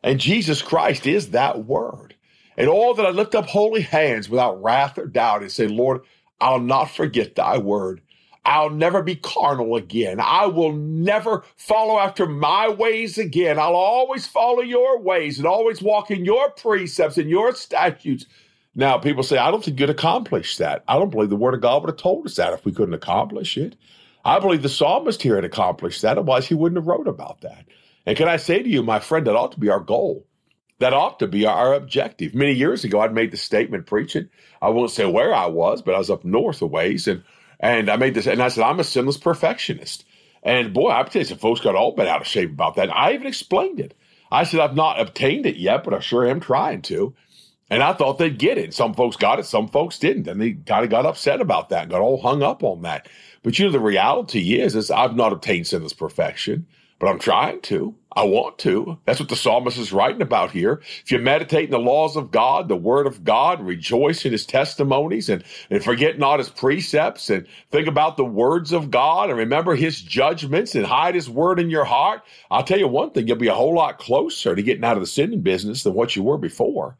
and 0.03 0.19
Jesus 0.19 0.61
Christ 0.61 1.07
is 1.07 1.31
that 1.31 1.65
word. 1.65 2.15
And 2.57 2.69
all 2.69 2.93
that 2.93 3.05
I 3.05 3.09
lift 3.09 3.35
up 3.35 3.47
holy 3.47 3.81
hands 3.81 4.29
without 4.29 4.61
wrath 4.61 4.97
or 4.97 5.07
doubt 5.07 5.41
and 5.41 5.51
say, 5.51 5.67
Lord, 5.67 6.01
I'll 6.43 6.59
not 6.59 6.91
forget 6.91 7.35
thy 7.35 7.57
word. 7.57 8.01
I'll 8.43 8.69
never 8.69 9.01
be 9.01 9.15
carnal 9.15 9.77
again. 9.77 10.19
I 10.19 10.47
will 10.47 10.73
never 10.73 11.45
follow 11.55 11.97
after 11.97 12.25
my 12.25 12.67
ways 12.67 13.17
again. 13.17 13.57
I'll 13.57 13.75
always 13.75 14.27
follow 14.27 14.59
your 14.59 14.99
ways 14.99 15.37
and 15.37 15.47
always 15.47 15.81
walk 15.81 16.11
in 16.11 16.25
your 16.25 16.49
precepts 16.51 17.17
and 17.17 17.29
your 17.29 17.55
statutes. 17.55 18.25
Now, 18.75 18.97
people 18.97 19.23
say, 19.23 19.37
I 19.37 19.51
don't 19.51 19.63
think 19.63 19.79
you'd 19.79 19.89
accomplish 19.89 20.57
that. 20.57 20.83
I 20.85 20.99
don't 20.99 21.11
believe 21.11 21.29
the 21.29 21.37
word 21.37 21.53
of 21.53 21.61
God 21.61 21.81
would 21.81 21.91
have 21.91 21.97
told 21.97 22.25
us 22.25 22.35
that 22.35 22.51
if 22.51 22.65
we 22.65 22.73
couldn't 22.73 22.93
accomplish 22.93 23.57
it. 23.57 23.77
I 24.25 24.39
believe 24.39 24.63
the 24.63 24.69
psalmist 24.69 25.21
here 25.21 25.35
had 25.35 25.45
accomplished 25.45 26.01
that, 26.01 26.17
otherwise 26.17 26.47
he 26.47 26.55
wouldn't 26.55 26.77
have 26.77 26.87
wrote 26.87 27.07
about 27.07 27.39
that. 27.39 27.63
And 28.05 28.17
can 28.17 28.27
I 28.27 28.35
say 28.35 28.61
to 28.61 28.69
you, 28.69 28.83
my 28.83 28.99
friend, 28.99 29.25
that 29.27 29.37
ought 29.37 29.53
to 29.53 29.61
be 29.61 29.69
our 29.69 29.79
goal. 29.79 30.27
That 30.79 30.93
ought 30.93 31.19
to 31.19 31.27
be 31.27 31.45
our 31.45 31.73
objective. 31.73 32.33
Many 32.33 32.53
years 32.53 32.83
ago, 32.83 32.99
I'd 32.99 33.13
made 33.13 33.31
the 33.31 33.37
statement 33.37 33.85
preaching. 33.85 34.29
I 34.61 34.69
won't 34.69 34.91
say 34.91 35.05
where 35.05 35.33
I 35.33 35.45
was, 35.45 35.81
but 35.81 35.95
I 35.95 35.99
was 35.99 36.09
up 36.09 36.25
north 36.25 36.61
a 36.61 36.65
ways, 36.65 37.07
and 37.07 37.23
and 37.59 37.89
I 37.89 37.95
made 37.95 38.15
this, 38.15 38.27
and 38.27 38.41
I 38.41 38.49
said, 38.49 38.63
I'm 38.63 38.79
a 38.79 38.83
sinless 38.83 39.17
perfectionist. 39.17 40.05
And 40.41 40.73
boy, 40.73 40.91
I 40.91 41.03
tell 41.03 41.21
you, 41.21 41.25
some 41.25 41.37
folks 41.37 41.61
got 41.61 41.75
all 41.75 41.95
bent 41.95 42.09
out 42.09 42.21
of 42.21 42.27
shape 42.27 42.49
about 42.51 42.75
that. 42.75 42.89
And 42.89 42.91
I 42.91 43.13
even 43.13 43.27
explained 43.27 43.79
it. 43.79 43.93
I 44.29 44.43
said, 44.43 44.59
I've 44.59 44.75
not 44.75 44.99
obtained 44.99 45.45
it 45.45 45.55
yet, 45.55 45.85
but 45.85 45.93
I 45.93 45.99
sure 45.99 46.27
am 46.27 46.41
trying 46.41 46.81
to. 46.83 47.15
And 47.69 47.81
I 47.81 47.93
thought 47.93 48.17
they'd 48.17 48.37
get 48.37 48.57
it. 48.57 48.73
Some 48.73 48.93
folks 48.93 49.15
got 49.15 49.39
it, 49.39 49.45
some 49.45 49.69
folks 49.69 49.97
didn't. 49.97 50.27
And 50.27 50.41
they 50.41 50.51
kind 50.51 50.83
of 50.83 50.89
got 50.89 51.05
upset 51.05 51.39
about 51.39 51.69
that, 51.69 51.83
and 51.83 51.91
got 51.91 52.01
all 52.01 52.21
hung 52.21 52.43
up 52.43 52.63
on 52.63 52.81
that. 52.81 53.07
But 53.43 53.57
you 53.57 53.65
know, 53.65 53.71
the 53.71 53.79
reality 53.79 54.59
is, 54.59 54.75
is 54.75 54.91
I've 54.91 55.15
not 55.15 55.31
obtained 55.31 55.67
sinless 55.67 55.93
perfection 55.93 56.67
but 57.03 57.09
I'm 57.09 57.19
trying 57.19 57.59
to. 57.63 57.95
I 58.15 58.23
want 58.23 58.59
to. 58.59 58.99
That's 59.05 59.19
what 59.19 59.29
the 59.29 59.35
psalmist 59.35 59.77
is 59.77 59.93
writing 59.93 60.21
about 60.21 60.51
here. 60.51 60.81
If 61.03 61.11
you 61.11 61.19
meditate 61.19 61.65
in 61.65 61.71
the 61.71 61.79
laws 61.79 62.15
of 62.15 62.31
God, 62.31 62.69
the 62.69 62.75
word 62.75 63.07
of 63.07 63.23
God, 63.23 63.61
rejoice 63.61 64.25
in 64.25 64.31
his 64.31 64.45
testimonies 64.45 65.29
and, 65.29 65.43
and 65.69 65.83
forget 65.83 66.19
not 66.19 66.39
his 66.39 66.49
precepts 66.49 67.29
and 67.29 67.47
think 67.71 67.87
about 67.87 68.17
the 68.17 68.25
words 68.25 68.71
of 68.71 68.91
God 68.91 69.29
and 69.29 69.39
remember 69.39 69.75
his 69.75 70.01
judgments 70.01 70.75
and 70.75 70.85
hide 70.85 71.15
his 71.15 71.29
word 71.29 71.59
in 71.59 71.69
your 71.71 71.85
heart, 71.85 72.21
I'll 72.51 72.63
tell 72.63 72.79
you 72.79 72.87
one 72.87 73.11
thing, 73.11 73.27
you'll 73.27 73.37
be 73.37 73.47
a 73.47 73.55
whole 73.55 73.75
lot 73.75 73.99
closer 73.99 74.55
to 74.55 74.63
getting 74.63 74.83
out 74.83 74.97
of 74.97 75.03
the 75.03 75.07
sinning 75.07 75.41
business 75.41 75.83
than 75.83 75.93
what 75.95 76.15
you 76.15 76.23
were 76.23 76.37
before. 76.37 76.97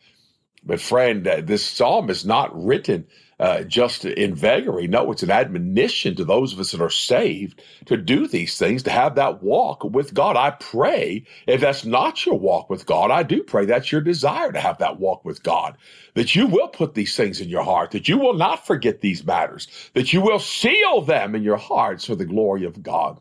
But 0.65 0.81
friend, 0.81 1.27
uh, 1.27 1.41
this 1.41 1.65
psalm 1.65 2.09
is 2.09 2.25
not 2.25 2.51
written 2.55 3.07
uh, 3.43 3.61
just 3.63 4.05
in 4.05 4.33
vagary. 4.33 4.87
No, 4.87 5.11
it's 5.11 5.21
an 5.21 5.29
admonition 5.29 6.15
to 6.15 6.23
those 6.23 6.53
of 6.53 6.61
us 6.61 6.71
that 6.71 6.79
are 6.79 6.89
saved 6.89 7.61
to 7.87 7.97
do 7.97 8.25
these 8.25 8.57
things, 8.57 8.83
to 8.83 8.89
have 8.89 9.15
that 9.15 9.43
walk 9.43 9.83
with 9.83 10.13
God. 10.13 10.37
I 10.37 10.51
pray 10.51 11.25
if 11.45 11.59
that's 11.59 11.83
not 11.83 12.25
your 12.25 12.39
walk 12.39 12.69
with 12.69 12.85
God, 12.85 13.11
I 13.11 13.21
do 13.23 13.43
pray 13.43 13.65
that's 13.65 13.91
your 13.91 13.99
desire 13.99 14.53
to 14.53 14.61
have 14.61 14.77
that 14.77 14.97
walk 14.97 15.25
with 15.25 15.43
God, 15.43 15.75
that 16.13 16.37
you 16.37 16.47
will 16.47 16.69
put 16.69 16.93
these 16.93 17.17
things 17.17 17.41
in 17.41 17.49
your 17.49 17.63
heart, 17.63 17.91
that 17.91 18.07
you 18.07 18.17
will 18.17 18.35
not 18.35 18.65
forget 18.65 19.01
these 19.01 19.25
matters, 19.25 19.67
that 19.93 20.13
you 20.13 20.21
will 20.21 20.39
seal 20.39 21.01
them 21.01 21.35
in 21.35 21.43
your 21.43 21.57
hearts 21.57 22.05
for 22.05 22.15
the 22.15 22.25
glory 22.25 22.63
of 22.63 22.81
God. 22.81 23.19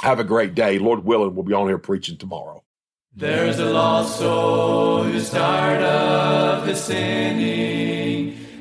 Have 0.00 0.18
a 0.18 0.24
great 0.24 0.54
day. 0.54 0.78
Lord 0.78 1.04
willing, 1.04 1.34
we'll 1.34 1.44
be 1.44 1.52
on 1.52 1.68
here 1.68 1.76
preaching 1.76 2.16
tomorrow. 2.16 2.64
There's 3.14 3.58
a 3.58 3.66
lost 3.66 4.18
soul 4.18 5.02
who's 5.02 5.28
tired 5.28 5.82
of 5.82 6.66
his 6.66 6.82
sinning 6.82 8.17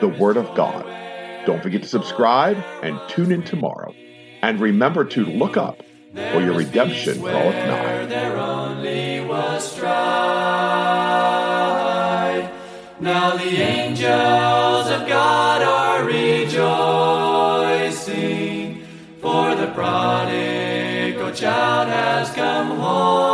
the 0.00 0.08
Word 0.08 0.36
of 0.36 0.54
God. 0.54 0.84
Don't 1.46 1.62
forget 1.62 1.82
to 1.82 1.88
subscribe 1.88 2.56
and 2.82 3.00
tune 3.08 3.32
in 3.32 3.42
tomorrow. 3.42 3.94
And 4.42 4.60
remember 4.60 5.04
to 5.04 5.24
look 5.24 5.56
up, 5.56 5.82
for 6.14 6.40
your 6.40 6.54
redemption 6.54 7.18
draweth 7.18 7.54
nigh. 7.54 8.06
There 8.06 8.36
only 8.36 9.20
was 9.24 9.72
strife. 9.72 9.88
Now 13.00 13.36
the 13.36 13.56
angels 13.56 14.90
of 14.90 15.06
God 15.06 15.62
are 15.62 16.04
rejoicing, 16.04 16.56
for 19.20 19.54
the 19.54 19.68
prodigal 19.68 21.32
child 21.32 21.88
has 21.88 22.30
come 22.32 22.76
home, 22.78 23.28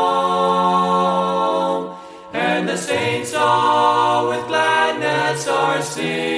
and 2.35 2.69
the 2.69 2.77
saints 2.77 3.33
all 3.35 4.29
with 4.29 4.47
gladness 4.47 5.49
are 5.49 5.81
singing 5.81 6.34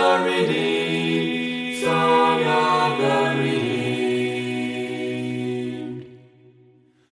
the 0.00 0.39